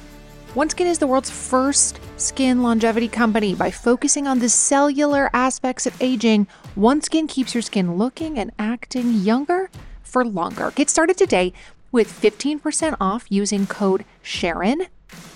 OneSkin 0.55 0.85
is 0.87 0.97
the 0.97 1.05
world's 1.05 1.29
first 1.29 1.99
skin 2.17 2.63
longevity 2.63 3.07
company. 3.07 3.53
By 3.53 3.69
focusing 3.69 4.25
on 4.25 4.39
the 4.39 4.49
cellular 4.49 5.29
aspects 5.33 5.85
of 5.85 6.01
aging, 6.01 6.47
OneSkin 6.75 7.29
keeps 7.29 7.53
your 7.53 7.61
skin 7.61 7.97
looking 7.97 8.39
and 8.39 8.51
acting 8.57 9.13
younger 9.13 9.69
for 10.01 10.25
longer. 10.25 10.71
Get 10.71 10.89
started 10.89 11.17
today 11.17 11.53
with 11.91 12.12
15% 12.22 12.98
off 13.00 13.25
using 13.29 13.67
code 13.67 14.05
Sharon 14.22 14.88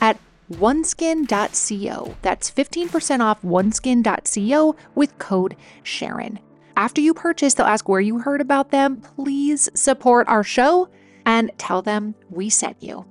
at 0.02 0.18
oneskin.co. 0.52 2.16
That's 2.22 2.52
15% 2.52 3.20
off 3.20 3.42
oneskin.co 3.42 4.76
with 4.96 5.18
code 5.18 5.56
Sharon. 5.84 6.40
After 6.76 7.02
you 7.02 7.14
purchase, 7.14 7.54
they'll 7.54 7.68
ask 7.68 7.88
where 7.88 8.02
you 8.02 8.20
heard 8.20 8.42
about 8.42 8.72
them. 8.72 8.98
Please 8.98 9.70
support 9.74 10.28
our 10.28 10.44
show 10.44 10.90
and 11.26 11.52
tell 11.58 11.82
them 11.82 12.16
we 12.30 12.50
sent 12.50 12.82
you. 12.82 13.06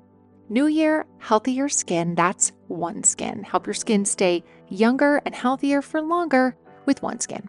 New 0.49 0.67
year, 0.67 1.07
healthier 1.19 1.69
skin. 1.69 2.15
That's 2.15 2.53
OneSkin. 2.69 3.45
Help 3.45 3.67
your 3.67 3.75
skin 3.75 4.05
stay 4.05 4.45
younger 4.69 5.23
and 5.25 5.35
healthier 5.35 5.81
for 5.81 6.03
longer 6.03 6.57
with 6.85 7.01
OneSkin. 7.01 7.47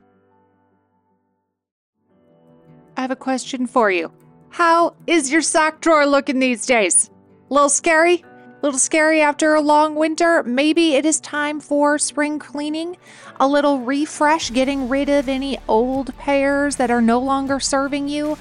I 2.96 3.02
have 3.02 3.12
a 3.12 3.16
question 3.16 3.66
for 3.66 3.90
you. 3.90 4.12
How 4.53 4.93
is 5.07 5.31
your 5.31 5.41
sock 5.41 5.81
drawer 5.81 6.05
looking 6.05 6.38
these 6.38 6.67
days? 6.67 7.10
A 7.50 7.53
little 7.55 7.69
scary? 7.69 8.17
A 8.17 8.60
little 8.62 8.77
scary 8.77 9.19
after 9.19 9.55
a 9.55 9.62
long 9.62 9.95
winter? 9.95 10.43
Maybe 10.43 10.93
it 10.93 11.07
is 11.07 11.19
time 11.22 11.60
for 11.60 11.98
spring 11.98 12.38
cleaning, 12.38 12.98
a 13.39 13.48
little 13.48 13.79
refresh, 13.79 14.51
getting 14.51 14.89
rid 14.89 15.10
of 15.10 15.27
any 15.27 15.57
old 15.67 16.15
pairs 16.19 16.75
that 16.75 16.91
are 16.91 17.01
no 17.01 17.17
longer 17.17 17.60
serving 17.60 18.10
you. 18.10 18.38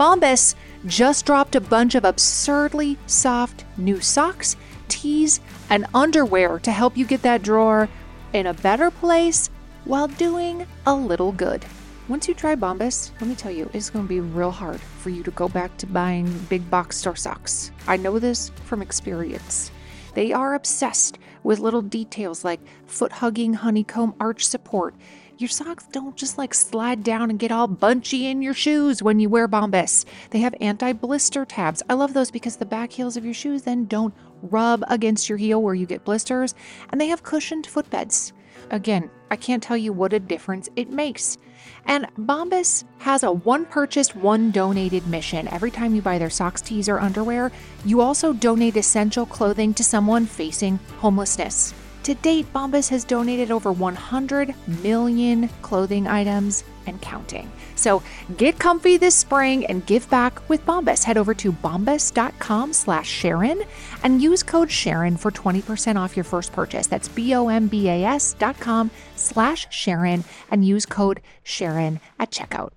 Bombas 0.00 0.56
just 0.86 1.26
dropped 1.26 1.54
a 1.54 1.60
bunch 1.60 1.94
of 1.94 2.04
absurdly 2.04 2.98
soft 3.06 3.64
new 3.76 4.00
socks, 4.00 4.56
tees, 4.88 5.38
and 5.70 5.86
underwear 5.94 6.58
to 6.58 6.72
help 6.72 6.96
you 6.96 7.06
get 7.06 7.22
that 7.22 7.42
drawer 7.42 7.88
in 8.32 8.48
a 8.48 8.54
better 8.54 8.90
place 8.90 9.48
while 9.84 10.08
doing 10.08 10.66
a 10.86 10.92
little 10.92 11.30
good. 11.30 11.64
Once 12.12 12.28
you 12.28 12.34
try 12.34 12.54
Bombas, 12.54 13.10
let 13.22 13.26
me 13.26 13.34
tell 13.34 13.50
you, 13.50 13.70
it's 13.72 13.88
going 13.88 14.04
to 14.04 14.08
be 14.08 14.20
real 14.20 14.50
hard 14.50 14.78
for 14.78 15.08
you 15.08 15.22
to 15.22 15.30
go 15.30 15.48
back 15.48 15.74
to 15.78 15.86
buying 15.86 16.30
big 16.50 16.68
box 16.68 16.98
store 16.98 17.16
socks. 17.16 17.72
I 17.88 17.96
know 17.96 18.18
this 18.18 18.50
from 18.66 18.82
experience. 18.82 19.70
They 20.12 20.30
are 20.30 20.52
obsessed 20.52 21.18
with 21.42 21.58
little 21.58 21.80
details 21.80 22.44
like 22.44 22.60
foot 22.86 23.12
hugging 23.12 23.54
honeycomb 23.54 24.14
arch 24.20 24.44
support 24.44 24.94
your 25.38 25.48
socks 25.48 25.86
don't 25.90 26.16
just 26.16 26.38
like 26.38 26.54
slide 26.54 27.02
down 27.02 27.28
and 27.28 27.38
get 27.38 27.50
all 27.50 27.66
bunchy 27.66 28.26
in 28.26 28.42
your 28.42 28.54
shoes 28.54 29.02
when 29.02 29.18
you 29.18 29.28
wear 29.28 29.48
Bombas. 29.48 30.04
They 30.30 30.38
have 30.38 30.54
anti 30.60 30.92
blister 30.92 31.44
tabs. 31.44 31.82
I 31.88 31.94
love 31.94 32.14
those 32.14 32.30
because 32.30 32.56
the 32.56 32.64
back 32.64 32.92
heels 32.92 33.16
of 33.16 33.24
your 33.24 33.34
shoes 33.34 33.62
then 33.62 33.86
don't 33.86 34.14
rub 34.42 34.84
against 34.88 35.28
your 35.28 35.38
heel 35.38 35.60
where 35.60 35.74
you 35.74 35.84
get 35.84 36.04
blisters. 36.04 36.54
And 36.90 37.00
they 37.00 37.08
have 37.08 37.24
cushioned 37.24 37.66
footbeds. 37.66 38.32
Again, 38.70 39.10
I 39.30 39.36
can't 39.36 39.62
tell 39.62 39.76
you 39.76 39.92
what 39.92 40.12
a 40.12 40.20
difference 40.20 40.68
it 40.76 40.90
makes. 40.90 41.38
And 41.86 42.06
Bombas 42.16 42.84
has 42.98 43.22
a 43.22 43.32
one 43.32 43.64
purchased, 43.66 44.14
one 44.16 44.50
donated 44.50 45.06
mission. 45.06 45.48
Every 45.48 45.70
time 45.70 45.94
you 45.94 46.02
buy 46.02 46.18
their 46.18 46.30
socks, 46.30 46.60
tees, 46.60 46.88
or 46.88 47.00
underwear, 47.00 47.50
you 47.84 48.00
also 48.00 48.32
donate 48.32 48.76
essential 48.76 49.26
clothing 49.26 49.74
to 49.74 49.84
someone 49.84 50.26
facing 50.26 50.78
homelessness. 50.98 51.74
To 52.04 52.14
date, 52.14 52.52
Bombas 52.52 52.88
has 52.88 53.04
donated 53.04 53.52
over 53.52 53.70
100 53.70 54.54
million 54.82 55.48
clothing 55.62 56.08
items 56.08 56.64
and 56.86 57.00
counting. 57.00 57.50
So 57.76 58.02
get 58.36 58.58
comfy 58.58 58.96
this 58.96 59.14
spring 59.14 59.64
and 59.66 59.86
give 59.86 60.10
back 60.10 60.48
with 60.48 60.66
Bombas. 60.66 61.04
Head 61.04 61.16
over 61.16 61.32
to 61.34 61.52
bombas.com 61.52 62.72
slash 62.72 63.08
Sharon 63.08 63.62
and 64.02 64.20
use 64.20 64.42
code 64.42 64.68
Sharon 64.68 65.16
for 65.16 65.30
20% 65.30 65.94
off 65.96 66.16
your 66.16 66.24
first 66.24 66.52
purchase. 66.52 66.88
That's 66.88 67.06
B-O-M-B-A-S 67.08 68.34
dot 68.34 68.58
com 68.58 68.90
slash 69.14 69.68
Sharon 69.70 70.24
and 70.50 70.64
use 70.64 70.86
code 70.86 71.20
Sharon 71.44 72.00
at 72.18 72.32
checkout. 72.32 72.70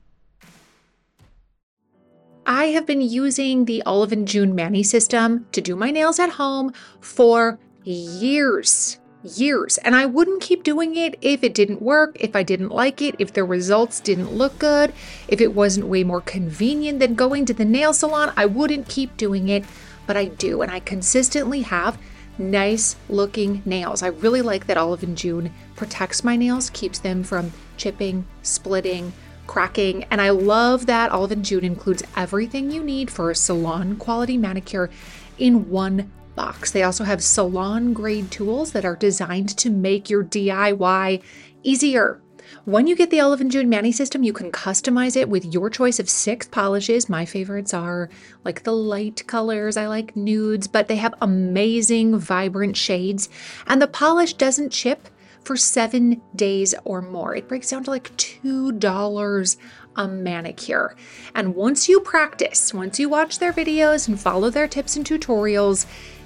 I 2.45 2.65
have 2.65 2.85
been 2.85 3.01
using 3.01 3.65
the 3.65 3.81
Olive 3.87 4.11
and 4.11 4.27
June 4.27 4.55
Mani 4.55 4.83
system 4.83 5.47
to 5.51 5.61
do 5.61 5.75
my 5.75 5.89
nails 5.89 6.19
at 6.19 6.29
home 6.29 6.73
for 7.01 7.57
years 7.85 8.99
years. 9.25 9.77
And 9.79 9.95
I 9.95 10.05
wouldn't 10.05 10.41
keep 10.41 10.63
doing 10.63 10.95
it 10.95 11.17
if 11.21 11.43
it 11.43 11.53
didn't 11.53 11.81
work, 11.81 12.17
if 12.19 12.35
I 12.35 12.43
didn't 12.43 12.69
like 12.69 13.01
it, 13.01 13.15
if 13.19 13.33
the 13.33 13.43
results 13.43 13.99
didn't 13.99 14.31
look 14.31 14.59
good, 14.59 14.93
if 15.27 15.41
it 15.41 15.53
wasn't 15.53 15.87
way 15.87 16.03
more 16.03 16.21
convenient 16.21 16.99
than 16.99 17.15
going 17.15 17.45
to 17.45 17.53
the 17.53 17.65
nail 17.65 17.93
salon. 17.93 18.33
I 18.37 18.45
wouldn't 18.45 18.87
keep 18.87 19.17
doing 19.17 19.49
it, 19.49 19.65
but 20.07 20.17
I 20.17 20.25
do. 20.25 20.61
And 20.61 20.71
I 20.71 20.79
consistently 20.79 21.61
have 21.61 21.97
nice 22.37 22.95
looking 23.09 23.61
nails. 23.65 24.03
I 24.03 24.07
really 24.07 24.41
like 24.41 24.67
that 24.67 24.77
Olive 24.77 25.03
and 25.03 25.17
June 25.17 25.53
protects 25.75 26.23
my 26.23 26.35
nails, 26.35 26.69
keeps 26.69 26.99
them 26.99 27.23
from 27.23 27.51
chipping, 27.77 28.25
splitting, 28.41 29.13
cracking. 29.47 30.03
And 30.05 30.21
I 30.21 30.31
love 30.31 30.85
that 30.85 31.11
Olive 31.11 31.31
and 31.31 31.45
June 31.45 31.63
includes 31.63 32.03
everything 32.15 32.71
you 32.71 32.83
need 32.83 33.09
for 33.11 33.29
a 33.29 33.35
salon 33.35 33.95
quality 33.97 34.37
manicure 34.37 34.89
in 35.37 35.69
one 35.69 36.11
box. 36.35 36.71
They 36.71 36.83
also 36.83 37.03
have 37.03 37.23
salon 37.23 37.93
grade 37.93 38.31
tools 38.31 38.71
that 38.73 38.85
are 38.85 38.95
designed 38.95 39.57
to 39.57 39.69
make 39.69 40.09
your 40.09 40.23
DIY 40.23 41.21
easier. 41.63 42.21
When 42.65 42.87
you 42.87 42.95
get 42.95 43.09
the 43.09 43.19
Olive 43.19 43.41
and 43.41 43.51
June 43.51 43.69
Mani 43.69 43.91
system, 43.91 44.23
you 44.23 44.33
can 44.33 44.51
customize 44.51 45.15
it 45.15 45.29
with 45.29 45.45
your 45.45 45.69
choice 45.69 45.99
of 45.99 46.09
six 46.09 46.47
polishes. 46.47 47.09
My 47.09 47.25
favorites 47.25 47.73
are 47.73 48.09
like 48.43 48.63
the 48.63 48.73
light 48.73 49.25
colors, 49.27 49.77
I 49.77 49.87
like 49.87 50.15
nudes, 50.15 50.67
but 50.67 50.87
they 50.87 50.97
have 50.97 51.13
amazing, 51.21 52.17
vibrant 52.17 52.77
shades. 52.77 53.29
And 53.67 53.81
the 53.81 53.87
polish 53.87 54.33
doesn't 54.33 54.71
chip 54.71 55.09
for 55.43 55.55
seven 55.55 56.21
days 56.35 56.73
or 56.83 57.01
more. 57.01 57.35
It 57.35 57.47
breaks 57.47 57.69
down 57.69 57.83
to 57.83 57.91
like 57.91 58.15
$2 58.17 59.57
a 59.95 60.07
manicure. 60.07 60.95
And 61.35 61.55
once 61.55 61.87
you 61.87 61.99
practice, 62.01 62.73
once 62.73 62.99
you 62.99 63.09
watch 63.09 63.39
their 63.39 63.53
videos 63.53 64.07
and 64.07 64.19
follow 64.19 64.49
their 64.49 64.67
tips 64.67 64.95
and 64.95 65.05
tutorials, 65.05 65.85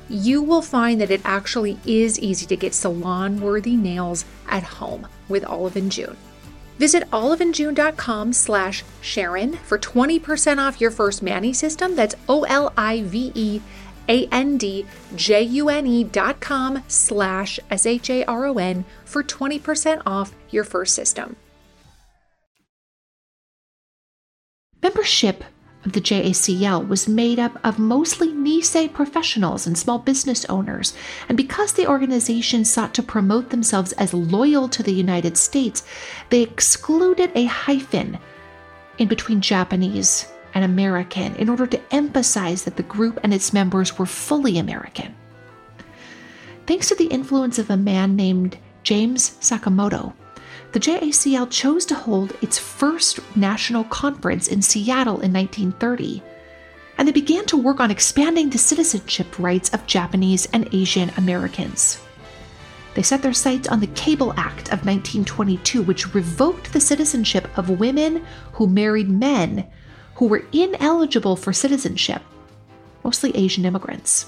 you 0.10 0.42
will 0.42 0.62
find 0.62 1.00
that 1.00 1.12
it 1.12 1.22
actually 1.24 1.78
is 1.86 2.20
easy 2.20 2.46
to 2.48 2.56
get 2.56 2.74
salon 2.74 3.40
worthy 3.40 3.76
nails 3.76 4.26
at 4.48 4.64
home 4.64 5.08
with 5.28 5.46
Olive 5.46 5.76
and 5.76 5.92
June. 5.92 6.18
Visit 6.80 7.10
oliveandjune.com 7.12 8.34
slash 8.34 8.84
Sharon 9.02 9.58
for 9.58 9.78
20% 9.78 10.66
off 10.66 10.80
your 10.80 10.92
first 10.92 11.22
Mani 11.22 11.54
system. 11.54 11.96
That's 11.96 12.16
O-L-I-V-E 12.28 13.62
A-N-D-J-U-N-E 14.10 16.04
dot 16.06 16.40
com 16.40 16.84
slash 16.88 17.60
S-H-A-R-O-N 17.70 18.86
for 19.06 19.24
20% 19.24 20.02
off 20.06 20.34
your 20.50 20.64
first 20.64 20.96
system. 20.96 21.36
Membership 24.82 25.44
the 25.94 26.02
JACL 26.02 26.88
was 26.88 27.08
made 27.08 27.40
up 27.40 27.60
of 27.64 27.80
mostly 27.80 28.30
Nisei 28.30 28.92
professionals 28.92 29.66
and 29.66 29.78
small 29.78 30.00
business 30.00 30.46
owners, 30.46 30.94
and 31.28 31.38
because 31.38 31.74
the 31.74 31.88
organization 31.88 32.66
sought 32.66 32.94
to 32.96 33.04
promote 33.04 33.50
themselves 33.50 33.92
as 33.94 34.14
loyal 34.14 34.68
to 34.70 34.84
the 34.84 34.94
United 34.94 35.38
States, 35.38 35.84
they 36.30 36.42
excluded 36.42 37.32
a 37.36 37.46
hyphen 37.46 38.20
in 38.98 39.08
between 39.08 39.42
Japanese 39.42 40.28
and 40.54 40.64
American 40.64 41.36
in 41.36 41.50
order 41.50 41.68
to 41.68 41.82
emphasize 41.94 42.64
that 42.64 42.76
the 42.76 42.84
group 42.84 43.20
and 43.24 43.34
its 43.34 43.54
members 43.54 43.98
were 43.98 44.06
fully 44.06 44.58
American. 44.58 45.16
Thanks 46.68 46.90
to 46.90 46.96
the 46.96 47.08
influence 47.08 47.58
of 47.58 47.70
a 47.70 47.78
man 47.78 48.16
named 48.16 48.58
James 48.84 49.32
Sakamoto, 49.42 50.14
the 50.72 50.80
JACL 50.80 51.50
chose 51.50 51.86
to 51.86 51.96
hold 51.96 52.36
its 52.42 52.60
first 52.60 53.20
national 53.36 53.86
conference 53.86 54.48
in 54.48 54.62
Seattle 54.62 55.22
in 55.22 55.34
1930, 55.34 56.22
and 56.98 57.08
they 57.08 57.12
began 57.12 57.46
to 57.48 57.58
work 57.58 57.80
on 57.80 57.90
expanding 57.90 58.50
the 58.50 58.58
citizenship 58.58 59.40
rights 59.40 59.74
of 59.74 59.88
Japanese 59.88 60.48
and 60.54 60.70
Asian 60.74 61.10
Americans. 61.18 62.00
They 62.94 63.02
set 63.02 63.22
their 63.22 63.34
sights 63.34 63.68
on 63.68 63.80
the 63.80 63.88
Cable 63.88 64.34
Act 64.34 64.68
of 64.68 64.86
1922, 64.86 65.82
which 65.84 66.14
revoked 66.14 66.74
the 66.74 66.80
citizenship 66.80 67.48
of 67.58 67.80
women 67.80 68.26
who 68.54 68.68
married 68.68 69.10
men 69.10 69.68
who 70.16 70.28
were 70.28 70.46
ineligible 70.52 71.36
for 71.36 71.54
citizenship, 71.54 72.22
mostly 73.04 73.36
Asian 73.36 73.66
immigrants. 73.66 74.26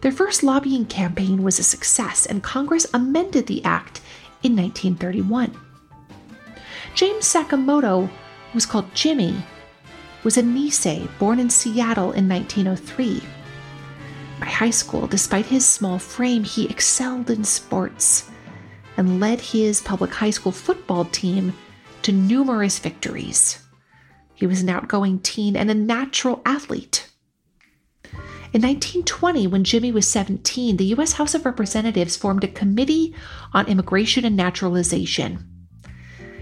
Their 0.00 0.12
first 0.12 0.44
lobbying 0.44 0.86
campaign 0.86 1.42
was 1.42 1.58
a 1.58 1.64
success, 1.64 2.24
and 2.24 2.42
Congress 2.42 2.86
amended 2.94 3.48
the 3.48 3.64
act 3.64 4.00
in 4.42 4.56
1931. 4.56 5.54
James 6.94 7.24
Sakamoto 7.24 8.08
was 8.54 8.66
called 8.66 8.94
Jimmy, 8.94 9.36
was 10.24 10.36
a 10.36 10.42
Nisei 10.42 11.08
born 11.18 11.38
in 11.38 11.50
Seattle 11.50 12.12
in 12.12 12.28
1903. 12.28 13.22
By 14.40 14.46
high 14.46 14.70
school, 14.70 15.06
despite 15.06 15.46
his 15.46 15.66
small 15.66 15.98
frame, 15.98 16.44
he 16.44 16.68
excelled 16.68 17.30
in 17.30 17.44
sports 17.44 18.30
and 18.96 19.20
led 19.20 19.40
his 19.40 19.80
public 19.80 20.12
high 20.12 20.30
school 20.30 20.52
football 20.52 21.04
team 21.06 21.54
to 22.02 22.12
numerous 22.12 22.78
victories. 22.78 23.58
He 24.34 24.46
was 24.46 24.62
an 24.62 24.68
outgoing 24.68 25.20
teen 25.20 25.56
and 25.56 25.70
a 25.70 25.74
natural 25.74 26.42
athlete. 26.44 27.07
In 28.50 28.62
1920, 28.62 29.46
when 29.46 29.62
Jimmy 29.62 29.92
was 29.92 30.08
17, 30.08 30.78
the 30.78 30.86
U.S. 30.86 31.12
House 31.12 31.34
of 31.34 31.44
Representatives 31.44 32.16
formed 32.16 32.44
a 32.44 32.48
Committee 32.48 33.14
on 33.52 33.66
Immigration 33.66 34.24
and 34.24 34.36
Naturalization. 34.36 35.46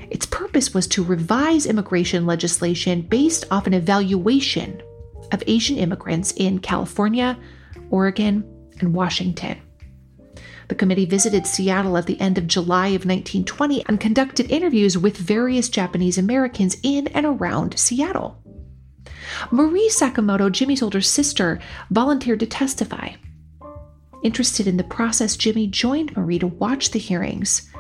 Its 0.09 0.25
purpose 0.25 0.73
was 0.73 0.87
to 0.87 1.03
revise 1.03 1.67
immigration 1.67 2.25
legislation 2.25 3.03
based 3.03 3.45
off 3.51 3.67
an 3.67 3.75
evaluation 3.75 4.81
of 5.33 5.43
Asian 5.49 5.79
immigrants 5.79 6.31
in 6.37 6.61
California, 6.61 7.37
Oregon, 7.91 8.71
and 8.79 8.95
Washington. 8.95 9.59
The 10.69 10.77
committee 10.77 11.07
visited 11.07 11.45
Seattle 11.45 11.97
at 11.97 12.07
the 12.07 12.21
end 12.21 12.39
of 12.39 12.47
July 12.47 12.89
of 12.89 13.05
1920 13.05 13.85
and 13.87 13.99
conducted 13.99 14.49
interviews 14.49 14.97
with 14.97 15.17
various 15.17 15.69
Japanese 15.69 16.19
Americans 16.19 16.77
in 16.85 17.09
and 17.09 17.27
around 17.27 17.77
Seattle. 17.77 18.41
Marie 19.51 19.89
Sakamoto, 19.89 20.51
Jimmy's 20.51 20.83
older 20.83 21.01
sister, 21.01 21.61
volunteered 21.91 22.41
to 22.41 22.47
testify. 22.47 23.11
Interested 24.23 24.67
in 24.67 24.77
the 24.77 24.85
process, 24.85 25.37
Jimmy 25.37 25.67
joined 25.67 26.17
Marie 26.17 26.39
to 26.39 26.47
watch 26.47 26.91
the 26.91 26.99
hearings. 26.99 27.71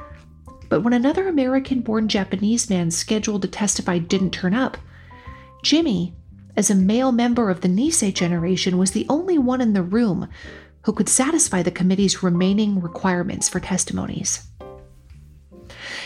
But 0.68 0.82
when 0.82 0.92
another 0.92 1.28
American 1.28 1.80
born 1.80 2.08
Japanese 2.08 2.68
man 2.68 2.90
scheduled 2.90 3.42
to 3.42 3.48
testify 3.48 3.98
didn't 3.98 4.32
turn 4.32 4.54
up, 4.54 4.76
Jimmy, 5.62 6.14
as 6.56 6.70
a 6.70 6.74
male 6.74 7.12
member 7.12 7.50
of 7.50 7.60
the 7.60 7.68
Nisei 7.68 8.12
generation, 8.12 8.78
was 8.78 8.92
the 8.92 9.06
only 9.08 9.38
one 9.38 9.60
in 9.60 9.72
the 9.72 9.82
room 9.82 10.28
who 10.82 10.92
could 10.92 11.08
satisfy 11.08 11.62
the 11.62 11.70
committee's 11.70 12.22
remaining 12.22 12.80
requirements 12.80 13.48
for 13.48 13.60
testimonies. 13.60 14.46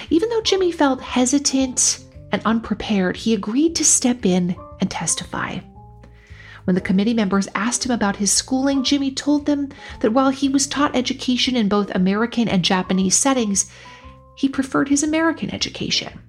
Even 0.08 0.28
though 0.30 0.42
Jimmy 0.42 0.72
felt 0.72 1.02
hesitant 1.02 2.04
and 2.32 2.42
unprepared, 2.44 3.16
he 3.16 3.34
agreed 3.34 3.76
to 3.76 3.84
step 3.84 4.24
in 4.24 4.56
and 4.80 4.90
testify. 4.90 5.58
When 6.64 6.74
the 6.74 6.80
committee 6.80 7.14
members 7.14 7.48
asked 7.54 7.84
him 7.84 7.92
about 7.92 8.16
his 8.16 8.30
schooling, 8.30 8.84
Jimmy 8.84 9.10
told 9.10 9.46
them 9.46 9.70
that 10.00 10.12
while 10.12 10.30
he 10.30 10.48
was 10.48 10.66
taught 10.66 10.94
education 10.94 11.56
in 11.56 11.68
both 11.68 11.94
American 11.94 12.48
and 12.48 12.64
Japanese 12.64 13.16
settings, 13.16 13.70
he 14.36 14.48
preferred 14.48 14.88
his 14.88 15.02
American 15.02 15.52
education. 15.52 16.20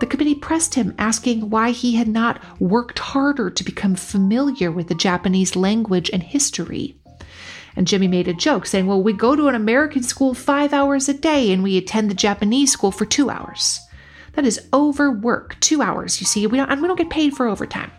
The 0.00 0.06
committee 0.06 0.34
pressed 0.34 0.74
him, 0.74 0.94
asking 0.98 1.50
why 1.50 1.70
he 1.70 1.94
had 1.94 2.08
not 2.08 2.42
worked 2.60 2.98
harder 2.98 3.50
to 3.50 3.64
become 3.64 3.94
familiar 3.94 4.70
with 4.70 4.88
the 4.88 4.94
Japanese 4.94 5.54
language 5.54 6.10
and 6.12 6.22
history. 6.22 6.96
And 7.76 7.86
Jimmy 7.86 8.08
made 8.08 8.28
a 8.28 8.34
joke, 8.34 8.66
saying, 8.66 8.86
Well, 8.86 9.02
we 9.02 9.12
go 9.12 9.36
to 9.36 9.48
an 9.48 9.54
American 9.54 10.02
school 10.02 10.34
five 10.34 10.72
hours 10.72 11.08
a 11.08 11.14
day 11.14 11.52
and 11.52 11.62
we 11.62 11.78
attend 11.78 12.10
the 12.10 12.14
Japanese 12.14 12.72
school 12.72 12.90
for 12.90 13.06
two 13.06 13.30
hours. 13.30 13.80
That 14.32 14.46
is 14.46 14.66
overwork. 14.72 15.58
Two 15.60 15.82
hours, 15.82 16.20
you 16.20 16.26
see. 16.26 16.46
We 16.46 16.58
don't, 16.58 16.70
and 16.70 16.80
we 16.80 16.88
don't 16.88 16.98
get 16.98 17.10
paid 17.10 17.36
for 17.36 17.46
overtime. 17.46 17.90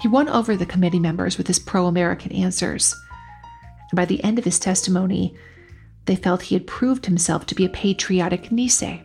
He 0.00 0.08
won 0.08 0.28
over 0.28 0.56
the 0.56 0.66
committee 0.66 1.00
members 1.00 1.36
with 1.36 1.46
his 1.46 1.58
pro 1.58 1.86
American 1.86 2.32
answers. 2.32 2.94
And 3.90 3.96
by 3.96 4.04
the 4.04 4.22
end 4.22 4.38
of 4.38 4.44
his 4.44 4.58
testimony, 4.58 5.34
they 6.06 6.16
felt 6.16 6.42
he 6.42 6.54
had 6.54 6.66
proved 6.66 7.06
himself 7.06 7.46
to 7.46 7.54
be 7.54 7.64
a 7.64 7.70
patriotic 7.70 8.44
Nisei. 8.44 9.02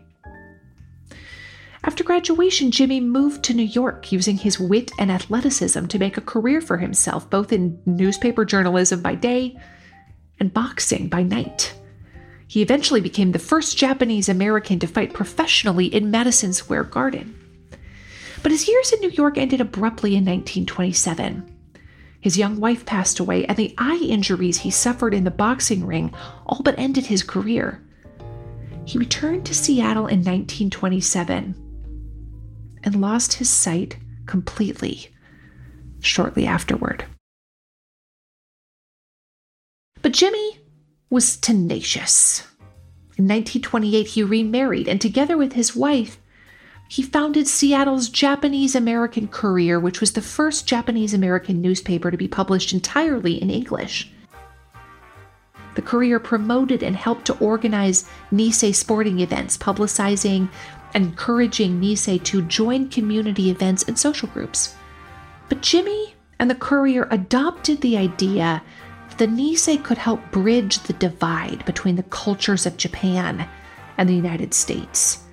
After 1.86 2.04
graduation, 2.04 2.72
Jimmy 2.72 3.02
moved 3.02 3.44
to 3.44 3.54
New 3.54 3.64
York 3.64 4.12
using 4.12 4.38
his 4.38 4.58
wit 4.58 4.92
and 4.98 5.12
athleticism 5.12 5.88
to 5.88 6.00
make 6.00 6.16
a 6.16 6.22
career 6.22 6.62
for 6.62 6.78
himself, 6.78 7.30
both 7.30 7.52
in 7.52 7.78
newspaper 7.86 8.46
journalism 8.46 9.02
by 9.02 9.16
day 9.16 9.60
and 10.40 10.54
boxing 10.54 11.10
by 11.10 11.24
night. 11.24 11.74
He 12.54 12.62
eventually 12.62 13.02
became 13.02 13.32
the 13.32 13.40
first 13.40 13.80
Japanese 13.80 14.30
American 14.30 14.78
to 14.78 14.86
fight 14.86 15.12
professionally 15.12 15.88
in 15.88 16.12
Madison 16.12 16.54
Square 16.54 16.84
Garden. 16.84 17.34
But 18.44 18.52
his 18.52 18.68
years 18.68 18.94
in 18.94 19.00
New 19.00 19.10
York 19.10 19.40
ended 19.40 19.60
abruptly 19.60 20.12
in 20.12 20.24
1927. 20.24 21.52
His 22.22 22.38
young 22.38 22.60
wife 22.60 22.86
passed 22.86 23.20
away, 23.20 23.44
and 23.46 23.58
the 23.58 23.74
eye 23.80 24.06
injuries 24.08 24.60
he 24.60 24.70
suffered 24.70 25.16
in 25.16 25.24
the 25.24 25.32
boxing 25.32 25.84
ring 25.84 26.14
all 26.46 26.62
but 26.64 26.78
ended 26.78 27.08
his 27.08 27.24
career. 27.24 27.82
He 28.86 29.00
returned 29.00 29.48
to 29.48 29.56
Seattle 29.56 30.06
in 30.06 30.20
1927 30.20 31.56
and 32.84 33.02
lost 33.02 33.34
his 33.34 33.50
sight 33.50 33.98
completely 34.28 35.08
shortly 36.02 36.46
afterward. 36.46 37.06
But 40.04 40.12
Jimmy 40.12 40.60
was 41.14 41.38
tenacious. 41.38 42.40
In 43.18 43.28
1928, 43.28 44.08
he 44.08 44.24
remarried, 44.24 44.88
and 44.88 45.00
together 45.00 45.38
with 45.38 45.54
his 45.54 45.76
wife, 45.76 46.20
he 46.90 47.04
founded 47.04 47.48
Seattle's 47.48 48.10
Japanese 48.10 48.74
American 48.74 49.28
Courier, 49.28 49.80
which 49.80 50.02
was 50.02 50.14
the 50.14 50.24
first 50.24 50.66
Japanese 50.66 51.14
American 51.14 51.62
newspaper 51.62 52.10
to 52.10 52.18
be 52.18 52.28
published 52.28 52.74
entirely 52.74 53.40
in 53.40 53.52
English. 53.52 54.12
The 55.76 55.84
Courier 55.84 56.18
promoted 56.18 56.82
and 56.82 56.96
helped 56.96 57.26
to 57.26 57.38
organize 57.38 58.10
Nisei 58.32 58.74
sporting 58.74 59.20
events, 59.20 59.56
publicizing 59.56 60.50
and 60.96 61.06
encouraging 61.06 61.80
Nisei 61.80 62.24
to 62.24 62.42
join 62.42 62.90
community 62.90 63.52
events 63.52 63.84
and 63.84 64.00
social 64.00 64.30
groups. 64.30 64.76
But 65.48 65.62
Jimmy 65.62 66.16
and 66.40 66.50
the 66.50 66.56
Courier 66.56 67.08
adopted 67.12 67.82
the 67.82 67.98
idea 67.98 68.64
the 69.18 69.28
Nisei 69.28 69.84
could 69.84 69.98
help 69.98 70.32
bridge 70.32 70.80
the 70.80 70.94
divide 70.94 71.66
between 71.66 71.96
the 71.96 72.04
cultures 72.04 72.66
of 72.66 72.78
Japan 72.78 73.48
and 73.98 74.08
the 74.08 74.16
United 74.16 74.54
States, 74.54 75.24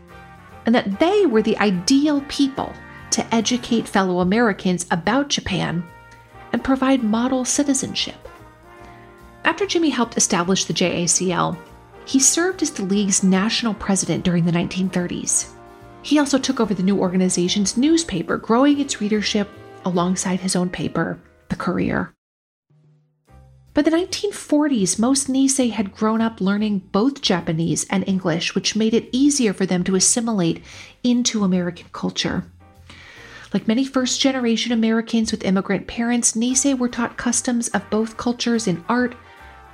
and 0.67 0.75
that 0.75 0.99
they 0.99 1.27
were 1.27 1.43
the 1.43 1.59
ideal 1.59 2.23
people 2.29 2.73
to 3.11 3.35
educate 3.35 3.89
fellow 3.89 4.21
Americans 4.21 4.87
about 4.91 5.29
Japan 5.29 5.83
and 6.53 6.65
provide 6.65 7.03
model 7.03 7.45
citizenship. 7.45 8.29
After 9.45 9.67
Jimmy 9.67 9.91
helped 9.91 10.17
establish 10.17 10.65
the 10.65 10.75
JACL, 10.75 11.57
he 12.05 12.19
served 12.19 12.63
as 12.63 12.71
the 12.71 12.85
league's 12.85 13.23
national 13.23 13.75
president 13.75 14.25
during 14.25 14.45
the 14.45 14.53
1930s. 14.53 15.53
He 16.03 16.19
also 16.19 16.39
took 16.39 16.61
over 16.61 16.75
the 16.75 16.83
new 16.83 16.99
organization's 16.99 17.77
newspaper, 17.77 18.37
growing 18.37 18.81
its 18.81 19.01
readership 19.01 19.49
alongside 19.85 20.41
his 20.41 20.57
own 20.57 20.71
paper, 20.71 21.21
The 21.49 21.57
Courier. 21.57 22.13
By 23.73 23.83
the 23.83 23.91
1940s, 23.93 24.99
most 24.99 25.29
Nisei 25.29 25.71
had 25.71 25.95
grown 25.95 26.21
up 26.21 26.41
learning 26.41 26.81
both 26.91 27.23
Japanese 27.23 27.87
and 27.89 28.07
English, 28.09 28.53
which 28.53 28.75
made 28.75 28.95
it 28.95 29.09
easier 29.13 29.53
for 29.53 29.65
them 29.65 29.85
to 29.85 29.95
assimilate 29.95 30.65
into 31.05 31.45
American 31.45 31.87
culture. 31.93 32.45
Like 33.55 33.69
many 33.69 33.85
first 33.85 34.21
generation 34.21 34.73
Americans 34.73 35.31
with 35.31 35.45
immigrant 35.45 35.87
parents, 35.87 36.33
Nisei 36.33 36.77
were 36.77 36.89
taught 36.89 37.17
customs 37.17 37.69
of 37.69 37.89
both 37.91 38.17
cultures 38.17 38.67
in 38.67 38.85
art, 38.89 39.15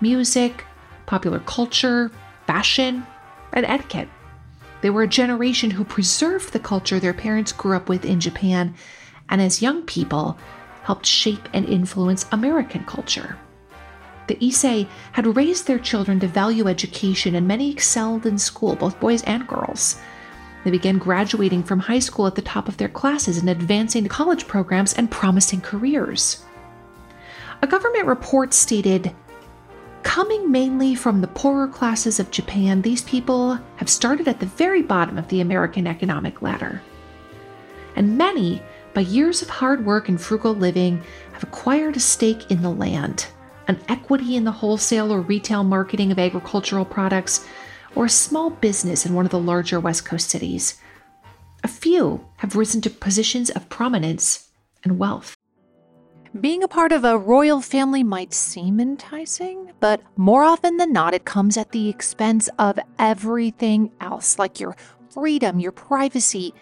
music, 0.02 0.66
popular 1.06 1.40
culture, 1.40 2.10
fashion, 2.46 3.06
and 3.54 3.64
etiquette. 3.64 4.10
They 4.82 4.90
were 4.90 5.04
a 5.04 5.08
generation 5.08 5.70
who 5.70 5.84
preserved 5.84 6.52
the 6.52 6.60
culture 6.60 7.00
their 7.00 7.14
parents 7.14 7.50
grew 7.50 7.74
up 7.74 7.88
with 7.88 8.04
in 8.04 8.20
Japan, 8.20 8.74
and 9.30 9.40
as 9.40 9.62
young 9.62 9.84
people, 9.84 10.36
helped 10.82 11.06
shape 11.06 11.48
and 11.54 11.66
influence 11.66 12.26
American 12.30 12.84
culture. 12.84 13.38
The 14.26 14.36
Issei 14.36 14.88
had 15.12 15.36
raised 15.36 15.66
their 15.66 15.78
children 15.78 16.18
to 16.20 16.26
value 16.26 16.66
education, 16.66 17.34
and 17.34 17.46
many 17.46 17.70
excelled 17.70 18.26
in 18.26 18.38
school, 18.38 18.74
both 18.74 18.98
boys 18.98 19.22
and 19.22 19.46
girls. 19.46 20.00
They 20.64 20.70
began 20.70 20.98
graduating 20.98 21.62
from 21.62 21.78
high 21.78 22.00
school 22.00 22.26
at 22.26 22.34
the 22.34 22.42
top 22.42 22.68
of 22.68 22.76
their 22.76 22.88
classes 22.88 23.38
and 23.38 23.48
advancing 23.48 24.02
to 24.02 24.08
college 24.08 24.48
programs 24.48 24.94
and 24.94 25.10
promising 25.10 25.60
careers. 25.60 26.44
A 27.62 27.68
government 27.68 28.06
report 28.06 28.52
stated 28.52 29.14
Coming 30.02 30.50
mainly 30.50 30.94
from 30.94 31.20
the 31.20 31.28
poorer 31.28 31.68
classes 31.68 32.18
of 32.18 32.30
Japan, 32.30 32.82
these 32.82 33.02
people 33.02 33.60
have 33.76 33.88
started 33.88 34.26
at 34.26 34.40
the 34.40 34.46
very 34.46 34.82
bottom 34.82 35.18
of 35.18 35.28
the 35.28 35.40
American 35.40 35.86
economic 35.86 36.42
ladder. 36.42 36.82
And 37.94 38.18
many, 38.18 38.62
by 38.92 39.02
years 39.02 39.42
of 39.42 39.48
hard 39.48 39.84
work 39.84 40.08
and 40.08 40.20
frugal 40.20 40.54
living, 40.54 41.02
have 41.32 41.42
acquired 41.42 41.96
a 41.96 42.00
stake 42.00 42.50
in 42.50 42.62
the 42.62 42.70
land 42.70 43.26
an 43.68 43.80
equity 43.88 44.36
in 44.36 44.44
the 44.44 44.52
wholesale 44.52 45.12
or 45.12 45.20
retail 45.20 45.64
marketing 45.64 46.12
of 46.12 46.18
agricultural 46.18 46.84
products, 46.84 47.46
or 47.94 48.04
a 48.04 48.10
small 48.10 48.50
business 48.50 49.06
in 49.06 49.14
one 49.14 49.24
of 49.24 49.30
the 49.30 49.38
larger 49.38 49.80
West 49.80 50.04
Coast 50.04 50.30
cities. 50.30 50.80
A 51.64 51.68
few 51.68 52.24
have 52.36 52.56
risen 52.56 52.80
to 52.82 52.90
positions 52.90 53.50
of 53.50 53.68
prominence 53.68 54.48
and 54.84 54.98
wealth. 54.98 55.36
Being 56.38 56.62
a 56.62 56.68
part 56.68 56.92
of 56.92 57.04
a 57.04 57.16
royal 57.16 57.62
family 57.62 58.04
might 58.04 58.34
seem 58.34 58.78
enticing, 58.78 59.72
but 59.80 60.02
more 60.16 60.42
often 60.42 60.76
than 60.76 60.92
not, 60.92 61.14
it 61.14 61.24
comes 61.24 61.56
at 61.56 61.72
the 61.72 61.88
expense 61.88 62.50
of 62.58 62.78
everything 62.98 63.90
else, 64.00 64.38
like 64.38 64.60
your 64.60 64.76
freedom, 65.08 65.58
your 65.58 65.72
privacy, 65.72 66.52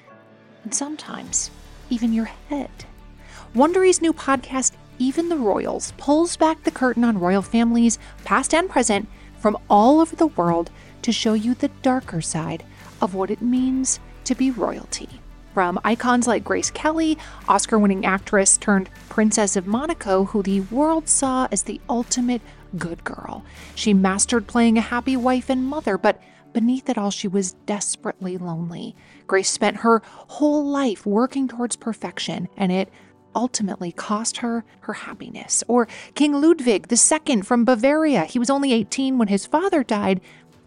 and 0.62 0.72
sometimes 0.72 1.50
even 1.90 2.12
your 2.12 2.26
head. 2.48 2.70
Wondery's 3.54 4.00
new 4.00 4.12
podcast, 4.12 4.72
even 4.98 5.28
the 5.28 5.37
royals, 5.37 5.92
pulls 5.96 6.37
back 6.37 6.62
the 6.62 6.70
curtain 6.70 7.04
on 7.04 7.18
royal 7.18 7.42
families, 7.42 7.98
past 8.24 8.54
and 8.54 8.68
present, 8.68 9.09
from 9.38 9.59
all 9.68 10.00
over 10.00 10.16
the 10.16 10.28
world 10.28 10.70
to 11.02 11.12
show 11.12 11.35
you 11.35 11.54
the 11.54 11.68
darker 11.83 12.20
side 12.20 12.64
of 13.00 13.14
what 13.14 13.30
it 13.30 13.42
means 13.42 14.00
to 14.24 14.35
be 14.35 14.50
royalty. 14.50 15.09
From 15.52 15.78
icons 15.85 16.26
like 16.26 16.42
Grace 16.42 16.70
Kelly, 16.70 17.16
Oscar 17.46 17.78
winning 17.78 18.04
actress 18.04 18.57
turned 18.57 18.90
Princess 19.09 19.54
of 19.54 19.66
Monaco, 19.66 20.24
who 20.24 20.42
the 20.42 20.62
world 20.62 21.09
saw 21.09 21.46
as 21.52 21.62
the 21.62 21.80
ultimate 21.88 22.42
good 22.76 23.04
girl. 23.04 23.44
She 23.74 23.94
mastered 23.94 24.48
playing 24.48 24.78
a 24.78 24.80
happy 24.80 25.16
wife 25.16 25.48
and 25.50 25.64
mother, 25.64 25.96
but 25.96 26.20
beneath 26.52 26.88
it 26.88 26.98
all, 26.98 27.11
she 27.11 27.28
was 27.28 27.52
desperately 27.66 28.37
lonely. 28.37 28.96
Grace 29.26 29.50
spent 29.50 29.78
her 29.78 30.02
whole 30.07 30.66
life 30.66 31.07
working 31.07 31.46
towards 31.46 31.76
perfection, 31.76 32.48
and 32.57 32.72
it 32.72 32.88
ultimately 33.35 33.92
cost 33.92 34.38
her 34.38 34.64
her 34.81 34.92
happiness. 34.92 35.64
Or 35.68 35.88
King 36.14 36.40
Ludwig 36.40 36.92
II 36.92 37.42
from 37.42 37.64
Bavaria. 37.64 38.25
He 38.25 38.38
was 38.38 38.51
only 38.51 38.73
18 38.73 39.18
when 39.18 39.29
his 39.29 39.47
father 39.47 39.83
died, 39.83 40.20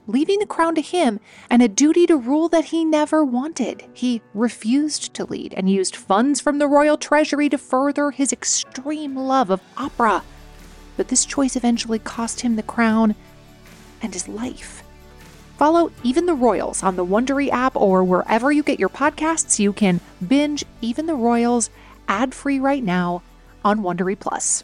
leaving 0.08 0.40
the 0.40 0.46
crown 0.46 0.76
to 0.76 0.82
him 0.82 1.20
and 1.50 1.62
a 1.62 1.68
duty 1.68 2.08
to 2.08 2.18
rule 2.18 2.50
that 2.50 2.66
he 2.66 2.86
never 2.86 3.24
wanted. 3.24 3.84
He 3.94 4.22
refused 4.34 5.14
to 5.16 5.26
lead 5.26 5.54
and 5.54 5.70
used 5.70 5.96
funds 5.96 6.40
from 6.40 6.58
the 6.58 6.68
royal 6.68 6.98
treasury 6.98 7.50
to 7.50 7.58
further 7.58 8.12
his 8.12 8.32
extreme 8.32 9.16
love 9.16 9.50
of 9.50 9.62
opera. 9.76 10.24
But 10.96 11.10
this 11.10 11.26
choice 11.26 11.56
eventually 11.56 12.00
cost 12.00 12.42
him 12.42 12.56
the 12.56 12.64
crown 12.64 13.16
and 14.02 14.14
his 14.14 14.28
life. 14.28 14.84
Follow 15.58 15.92
Even 16.04 16.28
the 16.28 16.36
Royals 16.36 16.84
on 16.84 16.96
the 16.96 17.06
Wondery 17.06 17.50
app 17.50 17.76
or 17.76 18.04
wherever 18.04 18.52
you 18.52 18.62
get 18.62 18.80
your 18.80 18.90
podcasts. 18.90 19.58
You 19.58 19.74
can 19.74 20.00
binge 20.28 20.64
Even 20.82 21.08
the 21.08 21.16
Royals 21.16 21.72
ad 22.08 22.34
free 22.34 22.60
right 22.60 22.84
now 22.84 23.22
on 23.64 23.80
Wondery 23.80 24.20
Plus. 24.20 24.64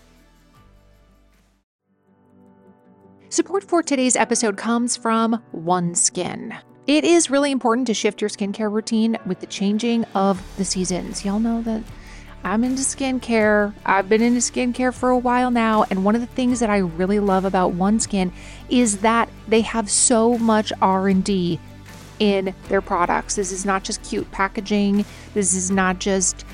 Support 3.30 3.64
for 3.64 3.82
today's 3.82 4.16
episode 4.16 4.58
comes 4.58 4.96
from 4.96 5.42
OneSkin. 5.56 6.56
It 6.86 7.04
is 7.04 7.32
really 7.32 7.52
important 7.52 7.88
to 7.88 7.94
shift 7.94 8.22
your 8.22 8.30
skincare 8.30 8.72
routine 8.72 9.18
with 9.26 9.40
the 9.40 9.48
changing 9.48 10.04
of 10.14 10.42
the 10.58 10.66
seasons. 10.66 11.26
Y'all 11.26 11.40
know 11.40 11.62
that 11.64 11.82
I'm 12.44 12.64
into 12.64 12.82
skincare. 12.84 13.74
I've 13.86 14.10
been 14.10 14.22
into 14.22 14.40
skincare 14.40 14.94
for 14.94 15.10
a 15.10 15.18
while 15.18 15.50
now, 15.50 15.86
and 15.90 16.04
one 16.04 16.14
of 16.14 16.22
the 16.22 16.28
things 16.28 16.60
that 16.60 16.70
I 16.70 16.78
really 16.78 17.20
love 17.20 17.46
about 17.46 17.74
OneSkin 17.74 18.32
is 18.70 18.98
that 19.00 19.30
they 19.48 19.62
have 19.62 19.90
so 19.90 20.38
much 20.38 20.74
R&D 20.82 21.60
in 22.20 22.54
their 22.68 22.82
products. 22.82 23.36
This 23.36 23.52
is 23.52 23.66
not 23.66 23.84
just 23.84 24.04
cute 24.04 24.30
packaging. 24.32 25.06
This 25.34 25.56
is 25.56 25.72
not 25.72 26.00
just 26.00 26.46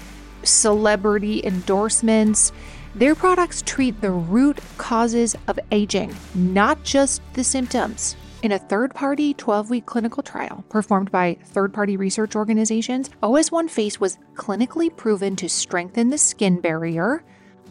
celebrity 0.44 1.44
endorsements. 1.46 2.52
Their 2.96 3.16
products 3.16 3.62
treat 3.62 4.02
the 4.02 4.12
root 4.12 4.60
causes 4.78 5.36
of 5.48 5.60
aging, 5.72 6.16
not 6.34 6.84
just 6.84 7.22
the 7.34 7.44
symptoms. 7.44 8.16
In 8.42 8.54
a 8.54 8.60
third 8.60 8.96
party 8.96 9.34
12 9.34 9.70
week 9.70 9.86
clinical 9.86 10.24
trial 10.24 10.64
performed 10.70 11.12
by 11.12 11.38
third 11.44 11.74
party 11.74 11.98
research 11.98 12.36
organizations, 12.36 13.10
OS1 13.22 13.70
Face 13.70 14.00
was 14.00 14.18
clinically 14.34 14.96
proven 14.96 15.36
to 15.36 15.50
strengthen 15.50 16.10
the 16.10 16.18
skin 16.18 16.62
barrier. 16.62 17.24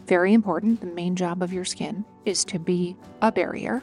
Very 0.05 0.33
important, 0.33 0.79
the 0.79 0.87
main 0.87 1.15
job 1.15 1.41
of 1.41 1.51
your 1.51 1.65
skin 1.65 2.05
is 2.25 2.45
to 2.45 2.59
be 2.59 2.95
a 3.21 3.31
barrier. 3.31 3.81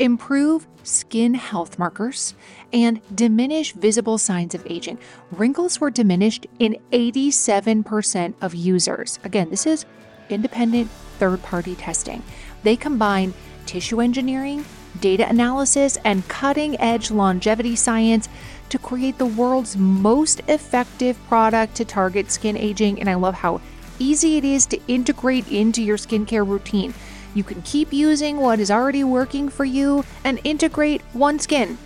Improve 0.00 0.66
skin 0.82 1.34
health 1.34 1.78
markers, 1.78 2.34
and 2.72 3.00
diminish 3.14 3.72
visible 3.72 4.18
signs 4.18 4.54
of 4.54 4.66
aging. 4.66 4.98
Wrinkles 5.30 5.80
were 5.80 5.90
diminished 5.90 6.46
in 6.58 6.76
87% 6.90 8.34
of 8.40 8.54
users. 8.54 9.18
Again, 9.24 9.50
this 9.50 9.66
is 9.66 9.84
independent 10.30 10.90
third 11.18 11.42
party 11.42 11.74
testing. 11.74 12.22
They 12.62 12.76
combine 12.76 13.34
tissue 13.66 14.00
engineering, 14.00 14.64
data 15.00 15.28
analysis, 15.28 15.98
and 16.04 16.26
cutting 16.28 16.80
edge 16.80 17.10
longevity 17.10 17.76
science 17.76 18.28
to 18.70 18.78
create 18.78 19.18
the 19.18 19.26
world's 19.26 19.76
most 19.76 20.40
effective 20.48 21.18
product 21.28 21.74
to 21.76 21.84
target 21.84 22.30
skin 22.30 22.56
aging. 22.56 23.00
And 23.00 23.10
I 23.10 23.14
love 23.14 23.34
how 23.34 23.60
easy 23.98 24.38
it 24.38 24.44
is 24.44 24.64
to 24.66 24.80
integrate 24.88 25.46
into 25.48 25.82
your 25.82 25.98
skincare 25.98 26.46
routine. 26.46 26.94
You 27.34 27.44
can 27.44 27.62
keep 27.62 27.92
using 27.92 28.38
what 28.38 28.60
is 28.60 28.70
already 28.70 29.04
working 29.04 29.48
for 29.48 29.64
you 29.64 30.04
and 30.24 30.40
integrate 30.44 31.02
OneSkin. 31.14 31.76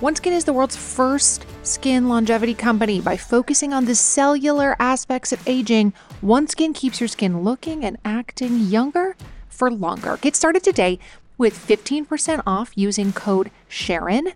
OneSkin 0.00 0.32
is 0.32 0.44
the 0.44 0.52
world's 0.52 0.76
first 0.76 1.44
skin 1.64 2.08
longevity 2.08 2.54
company. 2.54 3.00
By 3.00 3.16
focusing 3.16 3.72
on 3.72 3.84
the 3.84 3.94
cellular 3.94 4.76
aspects 4.78 5.32
of 5.32 5.46
aging, 5.48 5.92
OneSkin 6.22 6.74
keeps 6.74 7.00
your 7.00 7.08
skin 7.08 7.42
looking 7.42 7.84
and 7.84 7.96
acting 8.04 8.60
younger 8.60 9.16
for 9.48 9.70
longer. 9.70 10.16
Get 10.20 10.36
started 10.36 10.62
today 10.62 10.98
with 11.36 11.54
15% 11.54 12.42
off 12.46 12.72
using 12.76 13.12
code 13.12 13.50
Sharon 13.68 14.32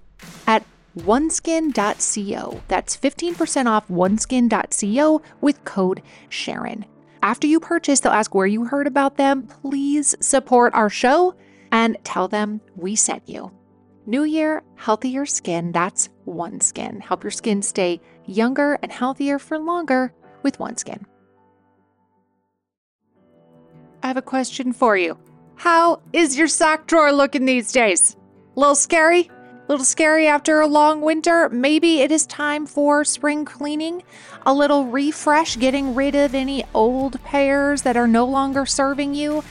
at 0.47 0.65
oneskin.co. 0.99 2.61
That's 2.69 2.97
15% 2.97 3.67
off 3.67 3.89
oneskin.co 3.89 5.23
with 5.41 5.65
code 5.65 6.03
Sharon. 6.29 6.85
After 7.23 7.47
you 7.47 7.61
purchase, 7.61 8.01
they'll 8.01 8.13
ask 8.13 8.35
where 8.35 8.47
you 8.47 8.65
heard 8.65 8.89
about 8.89 9.17
them. 9.17 9.45
Please 9.47 10.17
support 10.21 10.75
our 10.75 10.91
show 10.91 11.35
and 11.71 11.97
tell 12.03 12.27
them 12.27 12.61
we 12.75 12.97
sent 12.97 13.29
you. 13.29 13.53
New 14.07 14.25
year, 14.25 14.65
healthier 14.75 15.25
skin. 15.25 15.71
That's 15.71 16.09
One 16.25 16.61
Skin. 16.61 17.01
Help 17.01 17.23
your 17.23 17.31
skin 17.31 17.63
stay 17.63 18.01
younger 18.27 18.77
and 18.83 18.91
healthier 18.91 19.39
for 19.39 19.59
longer 19.59 20.13
with 20.43 20.59
One 20.59 20.77
Skin. 20.77 21.07
I 24.03 24.09
have 24.09 24.17
a 24.17 24.23
question 24.23 24.73
for 24.73 24.97
you. 24.97 25.17
How 25.55 26.03
is 26.13 26.37
your 26.37 26.49
sock 26.49 26.89
drawer 26.89 27.13
looking 27.13 27.45
these 27.45 27.71
days? 27.71 28.17
A 28.57 28.61
little 28.61 28.75
scary? 28.75 29.31
Little 29.73 29.87
scary 29.87 30.27
after 30.27 30.61
a 30.61 30.67
long 30.67 31.01
winter? 31.01 31.49
Maybe 31.49 32.01
it 32.03 32.13
is 32.13 32.27
time 32.27 32.67
for 32.67 33.07
spring 33.07 33.47
cleaning, 33.47 34.03
a 34.45 34.53
little 34.53 34.85
refresh, 34.85 35.57
getting 35.57 35.95
rid 35.95 36.15
of 36.15 36.35
any 36.35 36.63
old 36.75 37.25
pairs 37.25 37.81
that 37.81 37.97
are 37.97 38.07
no 38.07 38.27
longer 38.27 38.67
serving 38.67 39.15
you. 39.15 39.43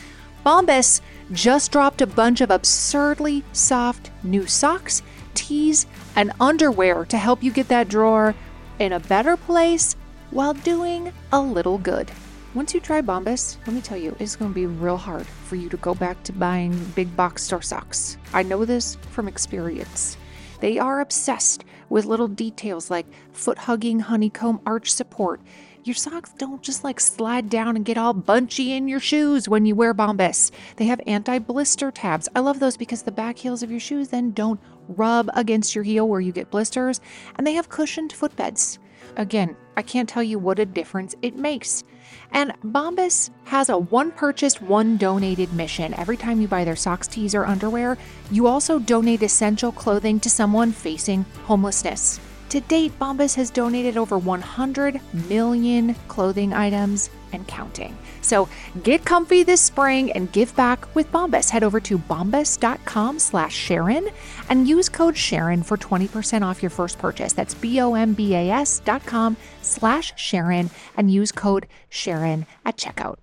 Bombas 0.46 1.02
just 1.32 1.72
dropped 1.72 2.04
a 2.04 2.06
bunch 2.06 2.40
of 2.40 2.52
absurdly 2.52 3.44
soft 3.52 4.12
new 4.22 4.46
socks, 4.46 5.02
tees, 5.34 5.88
and 6.16 6.34
underwear 6.40 7.04
to 7.06 7.18
help 7.18 7.42
you 7.42 7.52
get 7.52 7.70
that 7.70 7.90
drawer 7.90 8.36
in 8.78 8.94
a 8.94 9.00
better 9.00 9.36
place 9.36 9.96
while 10.30 10.54
doing 10.54 11.12
a 11.32 11.42
little 11.42 11.80
good. 11.80 12.12
Once 12.54 12.74
you 12.74 12.82
try 12.82 13.02
Bombas, 13.02 13.56
let 13.66 13.74
me 13.74 13.80
tell 13.80 13.98
you, 13.98 14.14
it's 14.20 14.36
going 14.36 14.52
to 14.52 14.56
be 14.56 14.66
real 14.66 14.98
hard 14.98 15.26
for 15.26 15.56
you 15.56 15.70
to 15.70 15.78
go 15.78 15.96
back 15.96 16.22
to 16.24 16.34
buying 16.34 16.78
big 16.96 17.16
box 17.16 17.44
store 17.44 17.62
socks. 17.62 18.18
I 18.34 18.44
know 18.44 18.66
this 18.66 18.98
from 19.12 19.30
experience. 19.30 20.18
They 20.60 20.78
are 20.78 21.00
obsessed 21.00 21.64
with 21.88 22.04
little 22.04 22.28
details 22.28 22.92
like 22.92 23.06
foot 23.32 23.58
hugging 23.58 24.02
honeycomb 24.02 24.60
arch 24.66 24.92
support. 24.92 25.40
Your 25.86 25.96
socks 25.96 26.34
don't 26.38 26.62
just 26.62 26.84
like 26.84 27.00
slide 27.00 27.50
down 27.50 27.78
and 27.78 27.86
get 27.86 27.98
all 27.98 28.14
bunchy 28.14 28.74
in 28.74 28.90
your 28.90 29.00
shoes 29.00 29.48
when 29.48 29.66
you 29.66 29.74
wear 29.74 29.94
Bombas. 29.94 30.52
They 30.76 30.86
have 30.88 31.00
anti 31.08 31.40
blister 31.40 31.90
tabs. 31.90 32.28
I 32.36 32.42
love 32.42 32.60
those 32.60 32.76
because 32.76 33.04
the 33.04 33.14
back 33.14 33.38
heels 33.38 33.64
of 33.64 33.72
your 33.72 33.80
shoes 33.80 34.10
then 34.10 34.32
don't 34.32 34.60
rub 34.90 35.30
against 35.36 35.74
your 35.74 35.86
heel 35.86 36.06
where 36.06 36.20
you 36.20 36.34
get 36.34 36.52
blisters. 36.52 37.00
And 37.38 37.48
they 37.48 37.54
have 37.54 37.70
cushioned 37.70 38.12
footbeds. 38.12 38.78
Again, 39.18 39.56
I 39.78 39.82
can't 39.82 40.08
tell 40.08 40.24
you 40.24 40.40
what 40.40 40.60
a 40.60 40.66
difference 40.66 41.16
it 41.22 41.36
makes. 41.36 41.84
And 42.32 42.54
Bombas 42.64 43.30
has 43.46 43.70
a 43.70 43.78
one 43.78 44.12
purchased, 44.12 44.62
one 44.62 44.98
donated 44.98 45.54
mission. 45.54 45.94
Every 45.96 46.18
time 46.18 46.40
you 46.42 46.48
buy 46.48 46.64
their 46.64 46.76
socks, 46.76 47.08
tees, 47.08 47.36
or 47.36 47.46
underwear, 47.46 47.98
you 48.32 48.48
also 48.48 48.80
donate 48.80 49.24
essential 49.24 49.72
clothing 49.72 50.20
to 50.22 50.30
someone 50.30 50.72
facing 50.72 51.24
homelessness. 51.44 52.20
To 52.50 52.60
date, 52.60 52.98
Bombas 53.00 53.36
has 53.36 53.50
donated 53.50 53.96
over 53.96 54.18
100 54.18 55.00
million 55.30 55.96
clothing 56.10 56.54
items 56.54 57.10
and 57.32 57.48
counting. 57.48 57.98
So 58.22 58.50
get 58.84 59.06
comfy 59.06 59.44
this 59.44 59.62
spring 59.62 60.12
and 60.12 60.30
give 60.34 60.54
back 60.58 60.94
with 60.94 61.10
Bombas. 61.14 61.50
Head 61.50 61.64
over 61.64 61.80
to 61.80 61.98
bombas.com 61.98 63.20
slash 63.20 63.56
Sharon 63.56 64.10
and 64.52 64.68
use 64.68 64.90
code 64.90 65.18
Sharon 65.18 65.64
for 65.64 65.78
20% 65.78 66.46
off 66.46 66.62
your 66.62 66.70
first 66.70 67.00
purchase. 67.00 67.34
That's 67.34 67.56
B-O-M-B-A-S 67.56 68.82
dot 68.82 69.04
com 69.08 69.38
slash 69.64 70.14
Sharon 70.18 70.70
and 70.98 71.10
use 71.10 71.32
code 71.32 71.66
Sharon 71.90 72.46
at 72.66 72.78
checkout. 72.78 73.16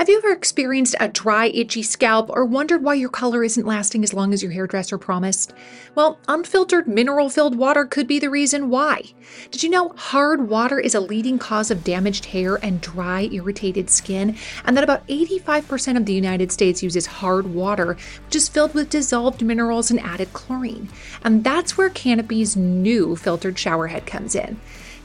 Have 0.00 0.08
you 0.08 0.16
ever 0.16 0.32
experienced 0.32 0.96
a 0.98 1.08
dry, 1.08 1.48
itchy 1.48 1.82
scalp 1.82 2.30
or 2.30 2.46
wondered 2.46 2.82
why 2.82 2.94
your 2.94 3.10
color 3.10 3.44
isn't 3.44 3.66
lasting 3.66 4.02
as 4.02 4.14
long 4.14 4.32
as 4.32 4.42
your 4.42 4.50
hairdresser 4.50 4.96
promised? 4.96 5.52
Well, 5.94 6.18
unfiltered, 6.26 6.88
mineral 6.88 7.28
filled 7.28 7.54
water 7.54 7.84
could 7.84 8.06
be 8.06 8.18
the 8.18 8.30
reason 8.30 8.70
why. 8.70 9.02
Did 9.50 9.62
you 9.62 9.68
know 9.68 9.90
hard 9.90 10.48
water 10.48 10.80
is 10.80 10.94
a 10.94 11.00
leading 11.00 11.38
cause 11.38 11.70
of 11.70 11.84
damaged 11.84 12.24
hair 12.24 12.56
and 12.64 12.80
dry, 12.80 13.28
irritated 13.30 13.90
skin? 13.90 14.38
And 14.64 14.74
that 14.74 14.84
about 14.84 15.06
85% 15.06 15.98
of 15.98 16.06
the 16.06 16.14
United 16.14 16.50
States 16.50 16.82
uses 16.82 17.04
hard 17.04 17.52
water, 17.52 17.98
which 18.24 18.36
is 18.36 18.48
filled 18.48 18.72
with 18.72 18.88
dissolved 18.88 19.44
minerals 19.44 19.90
and 19.90 20.00
added 20.00 20.32
chlorine. 20.32 20.88
And 21.22 21.44
that's 21.44 21.76
where 21.76 21.90
Canopy's 21.90 22.56
new 22.56 23.16
filtered 23.16 23.56
showerhead 23.56 24.06
comes 24.06 24.34
in. 24.34 24.58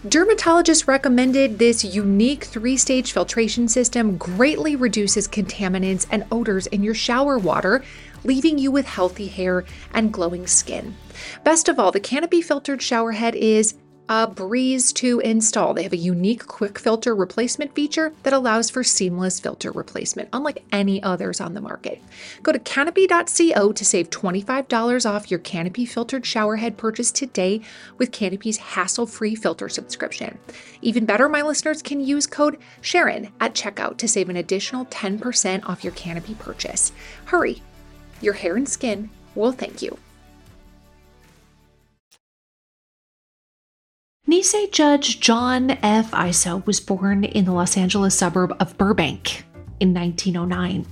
Dermatologists 0.05 0.87
recommended 0.87 1.57
this 1.57 1.83
unique 1.83 2.43
three 2.43 2.77
stage 2.77 3.11
filtration 3.11 3.67
system 3.67 4.17
greatly 4.17 4.75
reduces 4.75 5.27
contaminants 5.27 6.05
and 6.11 6.23
odors 6.31 6.67
in 6.67 6.83
your 6.83 6.93
shower 6.93 7.39
water, 7.39 7.83
leaving 8.23 8.59
you 8.59 8.69
with 8.69 8.85
healthy 8.85 9.25
hair 9.25 9.65
and 9.95 10.13
glowing 10.13 10.45
skin. 10.45 10.95
Best 11.43 11.69
of 11.69 11.79
all, 11.79 11.91
the 11.91 11.99
Canopy 11.99 12.43
filtered 12.43 12.83
shower 12.83 13.13
head 13.13 13.33
is 13.33 13.73
a 14.07 14.27
breeze 14.27 14.93
to 14.93 15.19
install. 15.21 15.73
They 15.73 15.83
have 15.83 15.93
a 15.93 15.97
unique 15.97 16.45
quick 16.47 16.77
filter 16.77 17.15
replacement 17.15 17.73
feature 17.73 18.13
that 18.23 18.33
allows 18.33 18.69
for 18.69 18.83
seamless 18.83 19.39
filter 19.39 19.71
replacement, 19.71 20.29
unlike 20.31 20.63
any 20.71 21.01
others 21.01 21.41
on 21.41 21.53
the 21.53 21.61
market. 21.61 22.01
Go 22.43 22.51
to 22.51 22.59
canopy.co 22.59 23.71
to 23.71 23.85
save 23.85 24.09
$25 24.09 25.09
off 25.09 25.31
your 25.31 25.39
Canopy 25.39 25.85
filtered 25.85 26.23
showerhead 26.23 26.77
purchase 26.77 27.11
today 27.11 27.61
with 27.97 28.11
Canopy's 28.11 28.57
hassle 28.57 29.07
free 29.07 29.35
filter 29.35 29.69
subscription. 29.69 30.37
Even 30.81 31.05
better, 31.05 31.27
my 31.27 31.41
listeners 31.41 31.81
can 31.81 31.99
use 31.99 32.27
code 32.27 32.57
Sharon 32.81 33.29
at 33.39 33.55
checkout 33.55 33.97
to 33.97 34.07
save 34.07 34.29
an 34.29 34.37
additional 34.37 34.85
10% 34.85 35.67
off 35.67 35.83
your 35.83 35.93
Canopy 35.93 36.35
purchase. 36.35 36.91
Hurry! 37.25 37.61
Your 38.21 38.33
hair 38.33 38.55
and 38.55 38.69
skin 38.69 39.09
will 39.33 39.51
thank 39.51 39.81
you. 39.81 39.97
Nisei 44.27 44.71
Judge 44.71 45.19
John 45.19 45.69
F. 45.83 46.09
Aiso 46.09 46.65
was 46.65 46.79
born 46.79 47.25
in 47.25 47.45
the 47.45 47.51
Los 47.51 47.77
Angeles 47.77 48.17
suburb 48.17 48.57
of 48.59 48.75
Burbank 48.75 49.43
in 49.79 49.93
1909. 49.93 50.83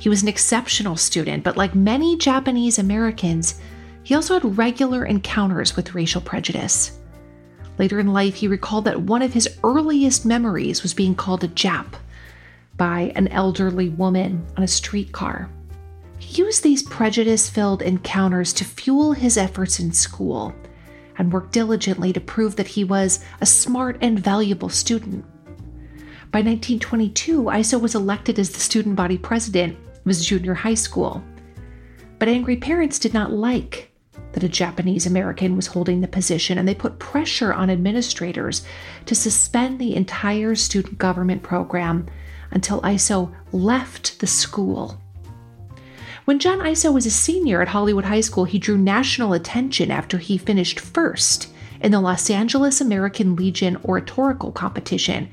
He 0.00 0.08
was 0.08 0.22
an 0.22 0.28
exceptional 0.28 0.96
student, 0.96 1.44
but 1.44 1.56
like 1.56 1.76
many 1.76 2.18
Japanese 2.18 2.80
Americans, 2.80 3.60
he 4.02 4.16
also 4.16 4.34
had 4.34 4.58
regular 4.58 5.04
encounters 5.04 5.76
with 5.76 5.94
racial 5.94 6.20
prejudice. 6.20 6.98
Later 7.78 8.00
in 8.00 8.12
life, 8.12 8.34
he 8.34 8.48
recalled 8.48 8.86
that 8.86 9.02
one 9.02 9.22
of 9.22 9.32
his 9.32 9.56
earliest 9.62 10.26
memories 10.26 10.82
was 10.82 10.94
being 10.94 11.14
called 11.14 11.44
a 11.44 11.48
Jap 11.48 11.94
by 12.76 13.12
an 13.14 13.28
elderly 13.28 13.90
woman 13.90 14.44
on 14.56 14.64
a 14.64 14.68
streetcar. 14.68 15.48
He 16.18 16.42
used 16.42 16.64
these 16.64 16.82
prejudice 16.82 17.48
filled 17.48 17.82
encounters 17.82 18.52
to 18.54 18.64
fuel 18.64 19.12
his 19.12 19.36
efforts 19.36 19.78
in 19.78 19.92
school 19.92 20.52
and 21.18 21.32
worked 21.32 21.52
diligently 21.52 22.12
to 22.12 22.20
prove 22.20 22.56
that 22.56 22.68
he 22.68 22.84
was 22.84 23.20
a 23.40 23.46
smart 23.46 23.98
and 24.00 24.18
valuable 24.18 24.68
student. 24.68 25.24
By 26.30 26.40
1922, 26.40 27.44
Aiso 27.44 27.80
was 27.80 27.94
elected 27.94 28.38
as 28.38 28.50
the 28.50 28.60
student 28.60 28.96
body 28.96 29.16
president 29.16 29.76
of 29.76 30.04
his 30.06 30.26
junior 30.26 30.54
high 30.54 30.74
school. 30.74 31.22
But 32.18 32.28
angry 32.28 32.56
parents 32.56 32.98
did 32.98 33.14
not 33.14 33.32
like 33.32 33.92
that 34.32 34.42
a 34.42 34.48
Japanese 34.48 35.06
American 35.06 35.54
was 35.54 35.68
holding 35.68 36.00
the 36.00 36.08
position, 36.08 36.58
and 36.58 36.66
they 36.66 36.74
put 36.74 36.98
pressure 36.98 37.54
on 37.54 37.70
administrators 37.70 38.64
to 39.06 39.14
suspend 39.14 39.78
the 39.78 39.94
entire 39.94 40.56
student 40.56 40.98
government 40.98 41.42
program 41.42 42.06
until 42.50 42.80
Aiso 42.82 43.32
left 43.52 44.18
the 44.18 44.26
school. 44.26 45.00
When 46.24 46.38
John 46.38 46.60
Aiso 46.60 46.92
was 46.92 47.04
a 47.04 47.10
senior 47.10 47.60
at 47.60 47.68
Hollywood 47.68 48.06
High 48.06 48.22
School, 48.22 48.44
he 48.46 48.58
drew 48.58 48.78
national 48.78 49.34
attention 49.34 49.90
after 49.90 50.16
he 50.18 50.38
finished 50.38 50.80
first 50.80 51.52
in 51.80 51.92
the 51.92 52.00
Los 52.00 52.30
Angeles 52.30 52.80
American 52.80 53.36
Legion 53.36 53.76
oratorical 53.84 54.50
competition 54.50 55.28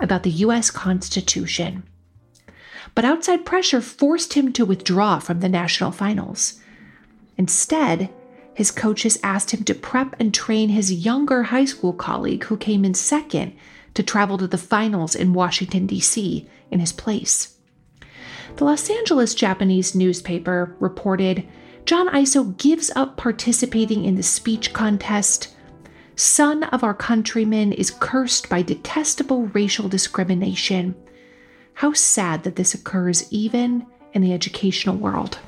about 0.00 0.24
the 0.24 0.30
U.S. 0.30 0.70
Constitution. 0.70 1.84
but 2.94 3.04
outside 3.04 3.44
pressure 3.44 3.80
forced 3.80 4.32
him 4.34 4.52
to 4.54 4.64
withdraw 4.64 5.18
from 5.18 5.40
the 5.40 5.48
national 5.48 5.92
finals. 5.92 6.60
Instead, 7.36 8.08
his 8.54 8.70
coaches 8.70 9.18
asked 9.22 9.50
him 9.50 9.62
to 9.64 9.74
prep 9.74 10.16
and 10.18 10.32
train 10.32 10.70
his 10.70 11.04
younger 11.04 11.44
high 11.44 11.66
school 11.66 11.92
colleague 11.92 12.44
who 12.44 12.56
came 12.56 12.84
in 12.84 12.94
second 12.94 13.52
to 13.92 14.02
travel 14.02 14.38
to 14.38 14.46
the 14.46 14.58
finals 14.58 15.14
in 15.14 15.34
Washington, 15.34 15.86
D.C., 15.86 16.48
in 16.70 16.80
his 16.80 16.92
place. 16.92 17.55
The 18.56 18.64
Los 18.64 18.88
Angeles 18.88 19.34
Japanese 19.34 19.94
newspaper 19.94 20.74
reported 20.80 21.46
John 21.84 22.08
Aiso 22.08 22.56
gives 22.56 22.90
up 22.96 23.18
participating 23.18 24.06
in 24.06 24.14
the 24.14 24.22
speech 24.22 24.72
contest. 24.72 25.54
Son 26.16 26.62
of 26.64 26.82
our 26.82 26.94
countrymen 26.94 27.72
is 27.74 27.90
cursed 27.90 28.48
by 28.48 28.62
detestable 28.62 29.48
racial 29.48 29.90
discrimination. 29.90 30.94
How 31.74 31.92
sad 31.92 32.44
that 32.44 32.56
this 32.56 32.72
occurs 32.72 33.30
even 33.30 33.86
in 34.14 34.22
the 34.22 34.32
educational 34.32 34.96
world. 34.96 35.38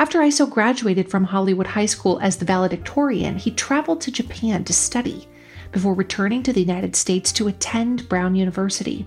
After 0.00 0.18
Aiso 0.18 0.50
graduated 0.50 1.08
from 1.08 1.22
Hollywood 1.22 1.68
High 1.68 1.86
School 1.86 2.18
as 2.20 2.38
the 2.38 2.44
valedictorian, 2.44 3.38
he 3.38 3.52
traveled 3.52 4.00
to 4.00 4.10
Japan 4.10 4.64
to 4.64 4.72
study 4.72 5.28
before 5.70 5.94
returning 5.94 6.42
to 6.42 6.52
the 6.52 6.60
United 6.60 6.96
States 6.96 7.30
to 7.32 7.46
attend 7.46 8.08
Brown 8.08 8.34
University. 8.34 9.06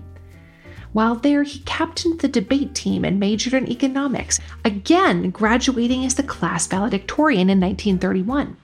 While 0.92 1.14
there, 1.16 1.42
he 1.42 1.60
captained 1.60 2.20
the 2.20 2.28
debate 2.28 2.74
team 2.74 3.04
and 3.04 3.18
majored 3.18 3.54
in 3.54 3.70
economics, 3.70 4.38
again 4.64 5.30
graduating 5.30 6.04
as 6.04 6.14
the 6.14 6.22
class 6.22 6.66
valedictorian 6.66 7.48
in 7.48 7.60
1931. 7.60 8.56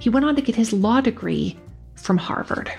He 0.00 0.10
went 0.10 0.26
on 0.26 0.34
to 0.34 0.42
get 0.42 0.56
his 0.56 0.72
law 0.72 1.00
degree 1.00 1.56
from 1.94 2.18
Harvard. 2.18 2.72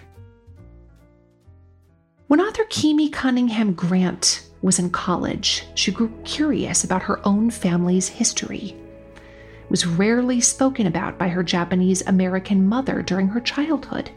When 2.28 2.42
author 2.42 2.66
Kimi 2.66 3.10
Cunningham 3.10 3.74
Grant 3.74 4.50
was 4.62 4.80
in 4.80 4.90
college, 4.90 5.64
she 5.76 5.92
grew 5.92 6.12
curious 6.26 6.84
about 6.84 7.04
her 7.04 7.26
own 7.26 7.52
family's 7.52 8.10
history. 8.10 8.76
It 9.16 9.70
was 9.70 9.86
rarely 9.86 10.42
spoken 10.42 10.86
about 10.86 11.18
by 11.18 11.30
her 11.30 11.44
Japanese 11.44 12.06
American 12.08 12.68
mother 12.68 13.02
during 13.02 13.30
her 13.30 13.40
childhood. 13.40 14.10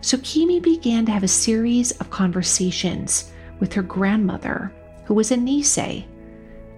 So 0.00 0.18
Kimi 0.18 0.58
began 0.58 1.06
to 1.06 1.12
have 1.12 1.22
a 1.22 1.28
series 1.28 1.92
of 1.92 2.10
conversations 2.10 3.30
with 3.60 3.72
her 3.72 3.82
grandmother, 3.82 4.72
who 5.04 5.14
was 5.14 5.30
a 5.30 5.36
Nisei. 5.36 6.04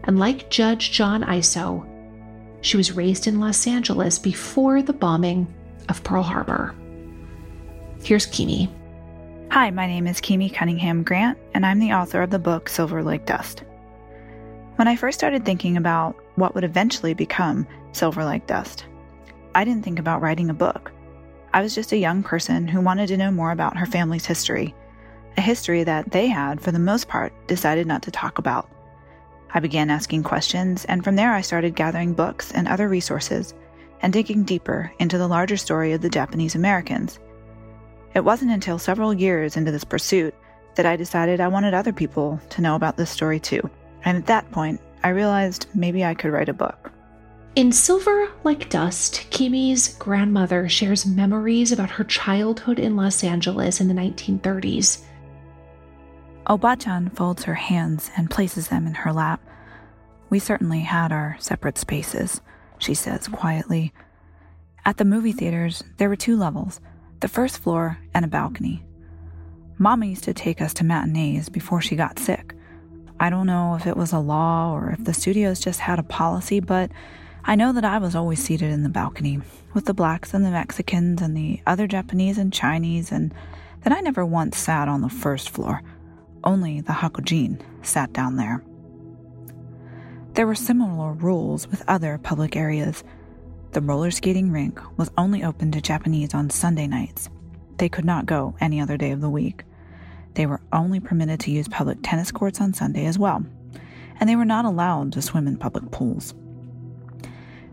And 0.05 0.19
like 0.19 0.51
Judge 0.51 0.93
John 0.93 1.23
Aiso, 1.23 1.87
she 2.63 2.77
was 2.77 2.93
raised 2.93 3.27
in 3.27 3.41
Los 3.41 3.67
Angeles 3.67 4.19
before 4.19 4.83
the 4.83 4.93
bombing 4.93 5.47
of 5.89 6.03
Pearl 6.05 6.23
Harbor. 6.23 6.75
Here's 8.03 8.27
Kimi. 8.27 8.71
Hi, 9.51 9.71
my 9.71 9.87
name 9.87 10.07
is 10.07 10.21
Kimi 10.21 10.49
Cunningham 10.49 11.03
Grant, 11.03 11.39
and 11.55 11.67
I'm 11.67 11.81
the 11.81 11.93
author 11.93 12.23
of 12.23 12.31
the 12.31 12.39
book 12.39 12.69
Silver 12.69 13.03
Like 13.03 13.27
Dust. 13.27 13.65
When 14.77 14.89
I 14.89 14.97
first 14.97 15.19
started 15.19 15.45
thinking 15.45 15.77
about 15.77 16.17
what 16.37 16.55
would 16.55 16.65
eventually 16.65 17.15
become 17.15 17.67
Silver 17.93 18.25
Like 18.25 18.47
Dust, 18.47 18.85
I 19.55 19.65
didn't 19.65 19.83
think 19.83 19.99
about 19.99 20.23
writing 20.23 20.49
a 20.49 20.55
book. 20.55 20.93
I 21.53 21.61
was 21.61 21.75
just 21.75 21.93
a 21.93 21.99
young 21.99 22.23
person 22.23 22.69
who 22.69 22.81
wanted 22.81 23.09
to 23.09 23.17
know 23.17 23.31
more 23.31 23.51
about 23.51 23.77
her 23.77 23.87
family's 23.87 24.25
history 24.25 24.75
a 25.37 25.41
history 25.41 25.85
that 25.85 26.11
they 26.11 26.27
had, 26.27 26.61
for 26.61 26.73
the 26.73 26.79
most 26.79 27.09
part, 27.09 27.33
decided 27.47 27.87
not 27.87 28.03
to 28.03 28.11
talk 28.11 28.39
about. 28.39 28.69
I 29.53 29.61
began 29.61 29.91
asking 29.91 30.23
questions, 30.23 30.85
and 30.85 31.03
from 31.03 31.17
there 31.17 31.33
I 31.33 31.41
started 31.41 31.75
gathering 31.75 32.15
books 32.15 32.53
and 32.53 32.69
other 32.69 32.89
resources 32.89 33.55
and 34.03 34.13
digging 34.13 34.45
deeper 34.45 34.93
into 34.99 35.19
the 35.19 35.29
larger 35.29 35.57
story 35.57 35.93
of 35.93 36.01
the 36.01 36.09
Japanese 36.09 36.55
Americans. 36.55 37.19
It 38.15 38.25
wasn't 38.25 38.53
until 38.53 38.79
several 38.79 39.13
years 39.13 39.57
into 39.57 39.73
this 39.73 39.85
pursuit 39.85 40.35
that 40.77 40.87
I 40.87 40.97
decided 40.97 41.41
I 41.41 41.49
wanted 41.49 41.75
other 41.75 41.93
people 41.93 42.41
to 42.51 42.63
know 42.63 42.75
about 42.75 42.97
this 42.97 43.11
story 43.11 43.41
too. 43.41 43.69
And 44.05 44.17
at 44.17 44.27
that 44.27 44.51
point, 44.51 44.81
I 45.03 45.09
realized 45.11 45.67
maybe 45.75 46.05
I 46.05 46.15
could 46.15 46.33
write 46.33 46.49
a 46.49 46.55
book. 46.55 46.93
In 47.57 47.73
Silver 47.73 48.31
Like 48.45 48.71
Dust, 48.71 49.27
Kimi's 49.31 49.97
grandmother 49.97 50.69
shares 50.69 51.05
memories 51.05 51.73
about 51.73 51.91
her 51.91 52.05
childhood 52.05 52.79
in 52.79 52.97
Los 52.97 53.25
Angeles 53.25 53.81
in 53.81 53.89
the 53.89 53.95
1930s 53.95 55.03
Obachan 56.51 57.15
folds 57.15 57.45
her 57.45 57.55
hands 57.55 58.11
and 58.17 58.29
places 58.29 58.67
them 58.67 58.85
in 58.85 58.95
her 58.95 59.13
lap. 59.13 59.41
We 60.31 60.41
certainly 60.41 60.81
had 60.81 61.13
our 61.13 61.37
separate 61.39 61.79
spaces, 61.79 62.41
she 62.77 62.93
says 62.93 63.29
quietly. 63.29 63.93
At 64.85 64.97
the 64.97 65.05
movie 65.05 65.31
theaters, 65.31 65.85
there 65.99 66.09
were 66.09 66.17
two 66.17 66.37
levels 66.37 66.81
the 67.21 67.29
first 67.29 67.59
floor 67.59 67.99
and 68.13 68.25
a 68.25 68.29
balcony. 68.29 68.83
Mama 69.79 70.07
used 70.07 70.25
to 70.25 70.35
take 70.35 70.61
us 70.61 70.75
to 70.75 70.85
matinees 70.85 71.49
before 71.49 71.81
she 71.81 71.95
got 71.95 72.19
sick. 72.19 72.53
I 73.21 73.31
don't 73.31 73.47
know 73.47 73.77
if 73.77 73.87
it 73.87 73.97
was 73.97 74.13
a 74.13 74.19
law 74.19 74.73
or 74.73 74.91
if 74.91 75.05
the 75.05 75.15
studios 75.15 75.61
just 75.61 75.79
had 75.79 76.01
a 76.01 76.03
policy, 76.03 76.59
but 76.59 76.91
I 77.45 77.55
know 77.55 77.73
that 77.75 77.85
I 77.85 77.99
was 77.99 78.17
always 78.17 78.43
seated 78.43 78.73
in 78.73 78.83
the 78.83 78.89
balcony 78.89 79.39
with 79.73 79.85
the 79.85 79.95
blacks 79.95 80.35
and 80.35 80.45
the 80.45 80.51
Mexicans 80.51 81.23
and 81.23 81.37
the 81.37 81.61
other 81.65 81.87
Japanese 81.87 82.39
and 82.39 82.53
Chinese, 82.53 83.13
and 83.13 83.33
that 83.83 83.93
I 83.93 84.01
never 84.01 84.27
once 84.27 84.59
sat 84.59 84.89
on 84.89 85.01
the 85.01 85.09
first 85.09 85.51
floor. 85.51 85.83
Only 86.43 86.81
the 86.81 86.93
Hakujin 86.93 87.61
sat 87.83 88.13
down 88.13 88.37
there. 88.37 88.65
There 90.35 90.47
were 90.47 90.55
similar 90.55 91.13
rules 91.13 91.69
with 91.69 91.85
other 91.87 92.17
public 92.17 92.57
areas. 92.57 93.05
The 93.73 93.83
roller 93.83 94.11
skating 94.11 94.51
rink 94.51 94.81
was 94.97 95.11
only 95.19 95.45
open 95.45 95.71
to 95.73 95.81
Japanese 95.83 96.33
on 96.33 96.49
Sunday 96.49 96.87
nights. 96.87 97.29
They 97.77 97.89
could 97.89 98.05
not 98.05 98.27
go 98.27 98.55
any 98.61 98.81
other 98.81 98.97
day 98.97 99.11
of 99.11 99.21
the 99.21 99.29
week. 99.29 99.65
They 100.35 100.47
were 100.47 100.63
only 100.73 101.01
permitted 101.01 101.41
to 101.41 101.51
use 101.51 101.69
public 101.69 101.99
tennis 102.03 102.31
courts 102.31 102.61
on 102.61 102.73
Sunday 102.73 103.05
as 103.05 103.19
well, 103.19 103.45
and 104.19 104.29
they 104.29 104.37
were 104.37 104.45
not 104.45 104.65
allowed 104.65 105.13
to 105.13 105.23
swim 105.23 105.47
in 105.47 105.59
public 105.59 105.91
pools. 105.91 106.35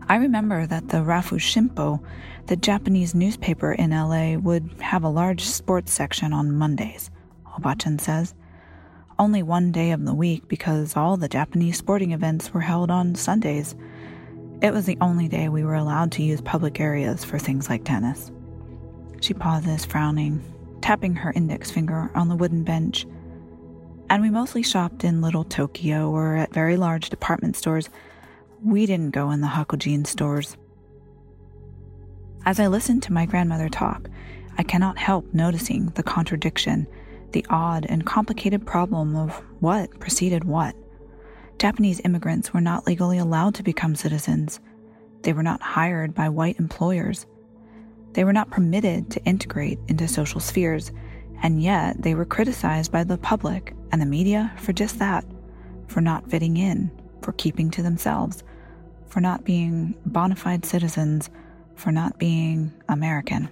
I 0.08 0.16
remember 0.16 0.66
that 0.66 0.88
the 0.88 0.98
Rafu 0.98 1.38
Shimpo, 1.38 2.02
the 2.46 2.56
Japanese 2.56 3.14
newspaper 3.14 3.72
in 3.72 3.90
LA, 3.90 4.36
would 4.36 4.70
have 4.80 5.04
a 5.04 5.08
large 5.08 5.44
sports 5.44 5.92
section 5.92 6.32
on 6.32 6.52
Mondays, 6.52 7.10
Obachan 7.58 8.00
says 8.00 8.34
only 9.18 9.42
one 9.42 9.72
day 9.72 9.90
of 9.90 10.04
the 10.04 10.14
week 10.14 10.46
because 10.48 10.96
all 10.96 11.16
the 11.16 11.28
Japanese 11.28 11.76
sporting 11.76 12.12
events 12.12 12.52
were 12.54 12.60
held 12.60 12.90
on 12.90 13.14
Sundays. 13.14 13.74
It 14.62 14.72
was 14.72 14.86
the 14.86 14.98
only 15.00 15.28
day 15.28 15.48
we 15.48 15.64
were 15.64 15.74
allowed 15.74 16.12
to 16.12 16.22
use 16.22 16.40
public 16.40 16.80
areas 16.80 17.24
for 17.24 17.38
things 17.38 17.68
like 17.68 17.84
tennis. 17.84 18.30
She 19.20 19.34
pauses, 19.34 19.84
frowning, 19.84 20.42
tapping 20.80 21.14
her 21.16 21.32
index 21.34 21.70
finger 21.70 22.10
on 22.14 22.28
the 22.28 22.36
wooden 22.36 22.62
bench. 22.62 23.06
And 24.10 24.22
we 24.22 24.30
mostly 24.30 24.62
shopped 24.62 25.04
in 25.04 25.20
Little 25.20 25.44
Tokyo 25.44 26.10
or 26.10 26.36
at 26.36 26.54
very 26.54 26.76
large 26.76 27.10
department 27.10 27.56
stores. 27.56 27.90
We 28.62 28.86
didn't 28.86 29.10
go 29.10 29.30
in 29.30 29.40
the 29.40 29.48
Hakujin 29.48 30.06
stores. 30.06 30.56
As 32.46 32.58
I 32.60 32.68
listened 32.68 33.02
to 33.04 33.12
my 33.12 33.26
grandmother 33.26 33.68
talk, 33.68 34.08
I 34.56 34.62
cannot 34.62 34.96
help 34.96 35.34
noticing 35.34 35.86
the 35.90 36.02
contradiction 36.02 36.86
the 37.32 37.44
odd 37.50 37.86
and 37.88 38.06
complicated 38.06 38.66
problem 38.66 39.16
of 39.16 39.42
what 39.60 39.98
preceded 40.00 40.44
what. 40.44 40.74
Japanese 41.58 42.00
immigrants 42.04 42.52
were 42.54 42.60
not 42.60 42.86
legally 42.86 43.18
allowed 43.18 43.54
to 43.56 43.62
become 43.62 43.94
citizens. 43.94 44.60
They 45.22 45.32
were 45.32 45.42
not 45.42 45.60
hired 45.60 46.14
by 46.14 46.28
white 46.28 46.58
employers. 46.58 47.26
They 48.12 48.24
were 48.24 48.32
not 48.32 48.50
permitted 48.50 49.10
to 49.10 49.24
integrate 49.24 49.78
into 49.88 50.08
social 50.08 50.40
spheres, 50.40 50.92
and 51.42 51.62
yet 51.62 52.00
they 52.02 52.14
were 52.14 52.24
criticized 52.24 52.92
by 52.92 53.04
the 53.04 53.18
public 53.18 53.74
and 53.92 54.00
the 54.00 54.06
media 54.06 54.52
for 54.56 54.72
just 54.72 54.98
that 54.98 55.24
for 55.88 56.00
not 56.00 56.30
fitting 56.30 56.56
in, 56.56 56.90
for 57.22 57.32
keeping 57.32 57.70
to 57.72 57.82
themselves, 57.82 58.44
for 59.06 59.20
not 59.20 59.44
being 59.44 59.94
bona 60.06 60.36
fide 60.36 60.64
citizens, 60.64 61.30
for 61.74 61.90
not 61.90 62.18
being 62.18 62.72
American. 62.88 63.48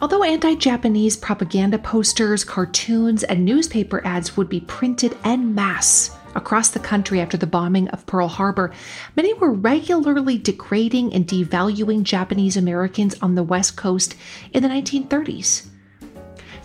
Although 0.00 0.24
anti 0.24 0.54
Japanese 0.54 1.16
propaganda 1.16 1.78
posters, 1.78 2.44
cartoons, 2.44 3.22
and 3.22 3.44
newspaper 3.44 4.04
ads 4.04 4.36
would 4.36 4.48
be 4.48 4.60
printed 4.60 5.16
en 5.24 5.54
masse 5.54 6.16
across 6.34 6.70
the 6.70 6.80
country 6.80 7.20
after 7.20 7.36
the 7.36 7.46
bombing 7.46 7.88
of 7.88 8.06
Pearl 8.06 8.28
Harbor, 8.28 8.72
many 9.16 9.34
were 9.34 9.52
regularly 9.52 10.38
degrading 10.38 11.12
and 11.14 11.26
devaluing 11.26 12.02
Japanese 12.02 12.56
Americans 12.56 13.16
on 13.20 13.34
the 13.34 13.42
West 13.42 13.76
Coast 13.76 14.16
in 14.52 14.62
the 14.62 14.68
1930s. 14.68 15.68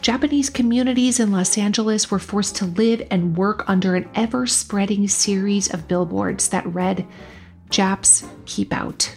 Japanese 0.02 0.50
communities 0.50 1.20
in 1.20 1.32
Los 1.32 1.58
Angeles 1.58 2.10
were 2.10 2.20
forced 2.20 2.56
to 2.58 2.66
live 2.66 3.06
and 3.12 3.36
work 3.36 3.68
under 3.68 3.96
an 3.96 4.10
ever 4.16 4.46
spreading 4.46 5.08
series 5.08 5.74
of 5.74 5.88
billboards 5.88 6.50
that 6.50 6.66
read, 6.68 7.06
Japs 7.70 8.24
keep 8.46 8.72
out. 8.72 9.16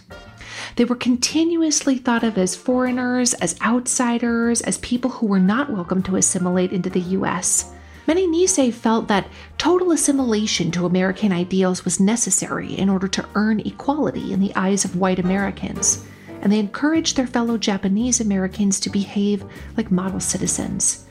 They 0.75 0.85
were 0.85 0.95
continuously 0.95 1.97
thought 1.97 2.23
of 2.23 2.37
as 2.37 2.55
foreigners, 2.55 3.33
as 3.35 3.59
outsiders, 3.61 4.61
as 4.61 4.77
people 4.77 5.11
who 5.11 5.27
were 5.27 5.39
not 5.39 5.71
welcome 5.71 6.01
to 6.03 6.15
assimilate 6.15 6.71
into 6.71 6.89
the 6.89 7.01
US. 7.01 7.73
Many 8.07 8.27
Nisei 8.27 8.73
felt 8.73 9.07
that 9.07 9.27
total 9.57 9.91
assimilation 9.91 10.71
to 10.71 10.85
American 10.85 11.31
ideals 11.31 11.85
was 11.85 11.99
necessary 11.99 12.73
in 12.73 12.89
order 12.89 13.07
to 13.09 13.25
earn 13.35 13.59
equality 13.59 14.33
in 14.33 14.39
the 14.39 14.55
eyes 14.55 14.83
of 14.83 14.95
white 14.95 15.19
Americans, 15.19 16.03
and 16.41 16.51
they 16.51 16.59
encouraged 16.59 17.15
their 17.15 17.27
fellow 17.27 17.57
Japanese 17.57 18.19
Americans 18.19 18.79
to 18.79 18.89
behave 18.89 19.45
like 19.77 19.91
model 19.91 20.19
citizens. 20.19 21.05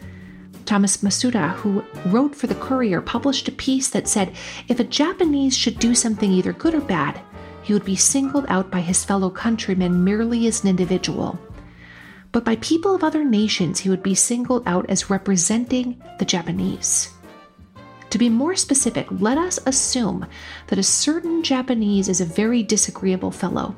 Thomas 0.67 0.99
Masuda, 0.99 1.55
who 1.55 1.85
wrote 2.07 2.35
for 2.35 2.47
the 2.47 2.55
Courier, 2.55 3.01
published 3.01 3.49
a 3.49 3.53
piece 3.53 3.89
that 3.91 4.09
said 4.09 4.33
if 4.69 4.79
a 4.81 4.85
Japanese 4.85 5.57
should 5.57 5.79
do 5.79 5.95
something 5.95 6.31
either 6.33 6.53
good 6.53 6.75
or 6.75 6.81
bad, 6.81 7.21
he 7.63 7.73
would 7.73 7.85
be 7.85 7.97
singled 7.97 8.47
out 8.49 8.71
by 8.71 8.81
his 8.81 9.05
fellow 9.05 9.31
countrymen 9.31 10.05
merely 10.05 10.47
as 10.47 10.63
an 10.63 10.69
individual. 10.69 11.39
But 12.33 12.45
by 12.45 12.57
people 12.57 12.95
of 12.95 13.03
other 13.03 13.25
nations, 13.25 13.81
he 13.81 13.91
would 13.91 14.03
be 14.03 14.15
singled 14.15 14.63
out 14.67 14.89
as 14.89 15.11
representing 15.11 16.01
the 16.19 16.25
Japanese. 16.25 17.11
To 18.11 18.19
be 18.19 18.29
more 18.29 18.57
specific, 18.57 19.07
let 19.11 19.39
us 19.39 19.61
assume 19.67 20.27
that 20.67 20.79
a 20.79 20.83
certain 20.83 21.43
Japanese 21.43 22.09
is 22.09 22.21
a 22.21 22.25
very 22.25 22.63
disagreeable 22.63 23.31
fellow. 23.31 23.77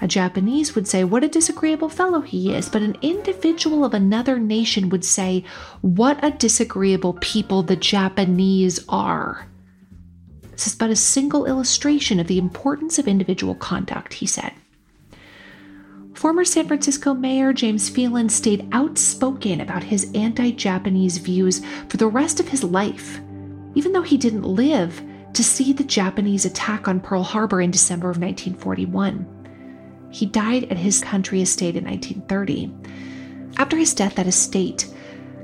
A 0.00 0.06
Japanese 0.06 0.74
would 0.74 0.86
say, 0.86 1.04
What 1.04 1.24
a 1.24 1.28
disagreeable 1.28 1.88
fellow 1.88 2.20
he 2.20 2.54
is, 2.54 2.68
but 2.68 2.82
an 2.82 2.98
individual 3.00 3.82
of 3.82 3.94
another 3.94 4.38
nation 4.38 4.90
would 4.90 5.04
say, 5.04 5.42
What 5.80 6.22
a 6.22 6.32
disagreeable 6.32 7.14
people 7.14 7.62
the 7.62 7.76
Japanese 7.76 8.84
are. 8.90 9.48
This 10.56 10.68
is 10.68 10.74
but 10.74 10.88
a 10.88 10.96
single 10.96 11.44
illustration 11.44 12.18
of 12.18 12.28
the 12.28 12.38
importance 12.38 12.98
of 12.98 13.06
individual 13.06 13.54
conduct, 13.54 14.14
he 14.14 14.26
said. 14.26 14.52
Former 16.14 16.46
San 16.46 16.66
Francisco 16.66 17.12
Mayor 17.12 17.52
James 17.52 17.90
Phelan 17.90 18.30
stayed 18.30 18.66
outspoken 18.72 19.60
about 19.60 19.82
his 19.82 20.10
anti 20.14 20.50
Japanese 20.52 21.18
views 21.18 21.60
for 21.90 21.98
the 21.98 22.06
rest 22.06 22.40
of 22.40 22.48
his 22.48 22.64
life, 22.64 23.20
even 23.74 23.92
though 23.92 24.00
he 24.00 24.16
didn't 24.16 24.44
live 24.44 25.02
to 25.34 25.44
see 25.44 25.74
the 25.74 25.84
Japanese 25.84 26.46
attack 26.46 26.88
on 26.88 27.00
Pearl 27.00 27.22
Harbor 27.22 27.60
in 27.60 27.70
December 27.70 28.08
of 28.08 28.18
1941. 28.18 30.08
He 30.10 30.24
died 30.24 30.64
at 30.70 30.78
his 30.78 31.00
country 31.00 31.42
estate 31.42 31.76
in 31.76 31.84
1930. 31.84 32.72
After 33.58 33.76
his 33.76 33.92
death, 33.92 34.14
that 34.14 34.26
estate, 34.26 34.90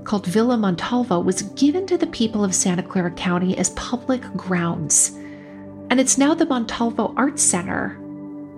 called 0.04 0.26
Villa 0.26 0.56
Montalvo, 0.56 1.20
was 1.20 1.42
given 1.42 1.86
to 1.86 1.96
the 1.96 2.06
people 2.06 2.44
of 2.44 2.54
Santa 2.54 2.82
Clara 2.82 3.10
County 3.10 3.56
as 3.56 3.70
public 3.70 4.22
grounds. 4.36 5.10
And 5.90 6.00
it's 6.00 6.18
now 6.18 6.34
the 6.34 6.46
Montalvo 6.46 7.14
Arts 7.16 7.42
Center, 7.42 7.98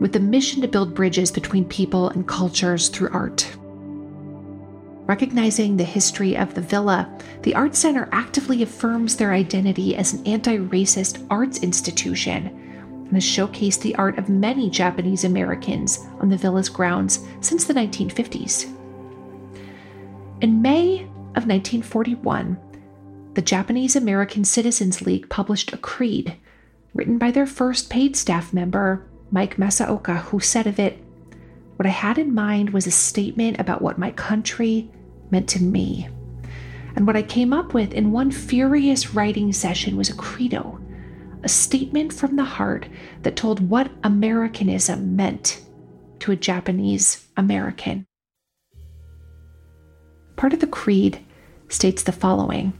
with 0.01 0.13
the 0.13 0.21
mission 0.21 0.61
to 0.63 0.69
build 0.69 0.95
bridges 0.95 1.31
between 1.31 1.65
people 1.65 2.09
and 2.11 2.27
cultures 2.27 2.89
through 2.89 3.11
art. 3.13 3.57
Recognizing 5.07 5.77
the 5.77 5.85
history 5.85 6.37
of 6.37 6.55
the 6.55 6.63
villa, 6.63 7.13
the 7.43 7.55
Art 7.55 7.77
Center 7.77 8.09
actively 8.11 8.63
affirms 8.63 9.17
their 9.17 9.33
identity 9.35 9.95
as 9.97 10.15
an 10.15 10.27
anti 10.27 10.57
racist 10.57 11.27
arts 11.29 11.59
institution 11.59 12.47
and 13.05 13.13
has 13.13 13.25
showcased 13.25 13.83
the 13.83 13.95
art 13.97 14.19
of 14.19 14.31
many 14.31 14.71
Japanese 14.71 15.25
Americans 15.25 16.07
on 16.21 16.31
the 16.31 16.39
villa's 16.39 16.71
grounds 16.71 17.27
since 17.43 17.65
the 17.65 17.75
1950s. 17.75 18.73
In 20.41 20.63
May 20.63 21.07
of 21.37 21.47
1941, 21.47 22.59
the 23.35 23.43
Japanese 23.43 23.97
American 23.97 24.45
Citizens 24.45 25.03
League 25.03 25.29
published 25.29 25.73
a 25.73 25.79
creed 25.79 26.37
written 26.95 27.19
by 27.19 27.31
their 27.31 27.47
first 27.47 27.91
paid 27.91 28.17
staff 28.17 28.53
member, 28.53 29.07
Mike 29.31 29.57
Masaoka, 29.57 30.23
who 30.23 30.39
said 30.39 30.67
of 30.67 30.79
it, 30.79 31.03
What 31.77 31.87
I 31.87 31.91
had 31.91 32.19
in 32.19 32.33
mind 32.33 32.71
was 32.71 32.87
a 32.87 32.93
statement 32.93 33.59
about 33.59 33.83
what 33.83 33.99
my 33.99 34.13
country 34.13 34.91
meant 35.31 35.49
to 35.51 35.63
me. 35.63 36.09
And 36.95 37.07
what 37.07 37.17
I 37.17 37.23
came 37.23 37.53
up 37.53 37.75
with 37.75 37.93
in 37.93 38.13
one 38.13 38.31
furious 38.31 39.15
writing 39.15 39.53
session 39.53 39.97
was 39.97 40.11
a 40.11 40.15
credo 40.15 40.81
a 41.45 41.49
statement 41.49 42.13
from 42.13 42.37
the 42.37 42.45
heart 42.45 42.89
that 43.23 43.37
told 43.37 43.69
what 43.69 43.91
Americanism 44.03 45.15
meant 45.15 45.61
to 46.19 46.33
a 46.33 46.37
Japanese 46.37 47.29
American. 47.37 48.07
Part 50.37 50.53
of 50.53 50.61
the 50.61 50.67
creed 50.67 51.21
states 51.69 52.03
the 52.03 52.13
following. 52.13 52.73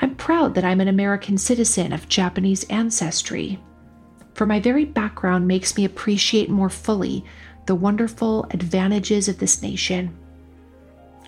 I'm 0.00 0.16
proud 0.16 0.54
that 0.54 0.64
I'm 0.64 0.80
an 0.80 0.88
American 0.88 1.38
citizen 1.38 1.92
of 1.92 2.08
Japanese 2.08 2.64
ancestry, 2.64 3.58
for 4.34 4.46
my 4.46 4.60
very 4.60 4.84
background 4.84 5.46
makes 5.46 5.76
me 5.76 5.84
appreciate 5.84 6.50
more 6.50 6.70
fully 6.70 7.24
the 7.66 7.74
wonderful 7.74 8.46
advantages 8.50 9.28
of 9.28 9.38
this 9.38 9.62
nation. 9.62 10.16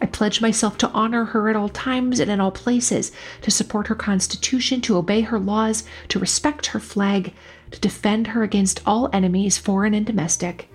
I 0.03 0.07
pledge 0.07 0.43
myself 0.43 0.77
to 0.79 0.91
honor 0.91 1.25
her 1.25 1.49
at 1.49 1.57
all 1.57 1.71
times 1.71 2.21
and 2.21 2.31
in 2.31 2.41
all 2.41 2.51
places, 2.51 3.13
to 3.41 3.51
support 3.51 3.87
her 3.87 3.95
Constitution, 3.95 4.83
to 4.83 4.97
obey 4.99 5.23
her 5.23 5.39
laws, 5.39 5.85
to 6.09 6.19
respect 6.19 6.67
her 6.67 6.81
flag, 6.81 7.33
to 7.71 7.81
defend 7.81 8.27
her 8.27 8.43
against 8.43 8.83
all 8.85 9.09
enemies, 9.13 9.57
foreign 9.57 9.95
and 9.95 10.05
domestic, 10.05 10.69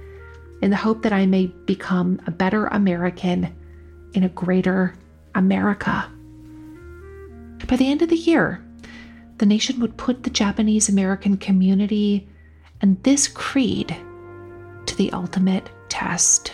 in 0.62 0.72
the 0.72 0.78
hope 0.78 1.04
that 1.04 1.14
I 1.14 1.28
may 1.28 1.48
become 1.66 2.20
a 2.26 2.32
better 2.32 2.66
American 2.68 3.56
in 4.14 4.24
a 4.24 4.30
greater 4.30 4.96
America. 5.36 6.10
By 7.68 7.76
the 7.76 7.90
end 7.90 8.02
of 8.02 8.10
the 8.10 8.16
year, 8.16 8.64
the 9.38 9.46
nation 9.46 9.80
would 9.80 9.98
put 9.98 10.24
the 10.24 10.30
Japanese 10.30 10.90
American 10.90 11.38
community 11.38 12.28
and 12.82 13.02
this 13.04 13.28
creed 13.28 13.96
to 14.86 14.96
the 14.98 15.12
ultimate 15.14 15.70
test 15.90 16.54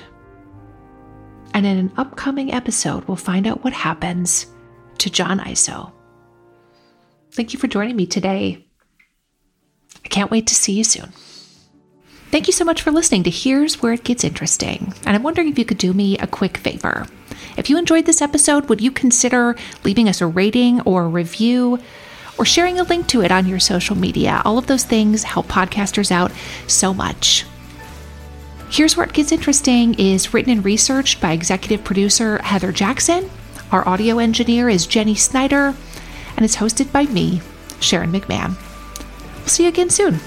and 1.58 1.66
in 1.66 1.78
an 1.78 1.92
upcoming 1.98 2.54
episode, 2.54 3.06
we'll 3.06 3.18
find 3.18 3.48
out 3.48 3.64
what 3.64 3.74
happens 3.74 4.46
to 5.00 5.10
John 5.10 5.40
Aiso. 5.40 5.92
Thank 7.32 7.52
you 7.52 7.58
for 7.58 7.66
joining 7.66 7.96
me 7.96 8.06
today. 8.06 8.68
I 10.06 10.08
can't 10.08 10.30
wait 10.30 10.46
to 10.46 10.54
see 10.54 10.74
you 10.74 10.84
soon. 10.84 11.12
Thank 12.30 12.46
you 12.46 12.54
so 12.54 12.64
much 12.64 12.84
for 12.84 12.92
listening 12.92 13.24
to 13.24 13.32
Here's 13.32 13.82
Where 13.82 13.94
It 13.94 14.04
Gets 14.04 14.24
Interesting. 14.24 14.94
And 15.08 15.16
I'm 15.16 15.24
wondering 15.24 15.48
if 15.48 15.58
you 15.58 15.66
could 15.66 15.80
do 15.80 15.94
me 15.94 16.16
a 16.20 16.28
quick 16.28 16.58
favor. 16.58 17.08
If 17.58 17.70
you 17.70 17.78
enjoyed 17.78 18.06
this 18.06 18.22
episode, 18.22 18.70
would 18.70 18.82
you 18.82 18.92
consider 18.92 19.56
leaving 19.84 20.08
us 20.08 20.22
a 20.22 20.28
rating 20.28 20.80
or 20.82 21.04
a 21.04 21.10
review? 21.10 21.80
Or 22.38 22.46
sharing 22.46 22.80
a 22.80 22.84
link 22.84 23.08
to 23.08 23.22
it 23.22 23.32
on 23.32 23.48
your 23.48 23.60
social 23.60 23.98
media. 23.98 24.44
All 24.46 24.60
of 24.60 24.68
those 24.68 24.84
things 24.84 25.24
help 25.24 25.48
podcasters 25.48 26.12
out 26.12 26.32
so 26.68 26.94
much. 26.94 27.48
Here's 28.70 28.96
Where 28.96 29.08
It 29.08 29.14
Gets 29.14 29.32
Interesting 29.32 29.96
is 29.96 30.36
written 30.36 30.52
and 30.52 30.64
researched 30.64 31.20
by 31.20 31.32
executive 31.32 31.84
producer 31.84 32.38
Heather 32.44 32.72
Jackson. 32.72 33.28
Our 33.72 33.88
audio 33.88 34.20
engineer 34.20 34.70
is 34.70 34.86
Jenny 34.86 35.16
Snyder, 35.16 35.74
and 36.36 36.46
it's 36.46 36.58
hosted 36.58 36.92
by 36.92 37.06
me, 37.06 37.42
Sharon 37.80 38.12
McMahon. 38.12 38.56
We'll 39.40 39.48
see 39.48 39.64
you 39.64 39.70
again 39.70 39.90
soon. 39.90 40.20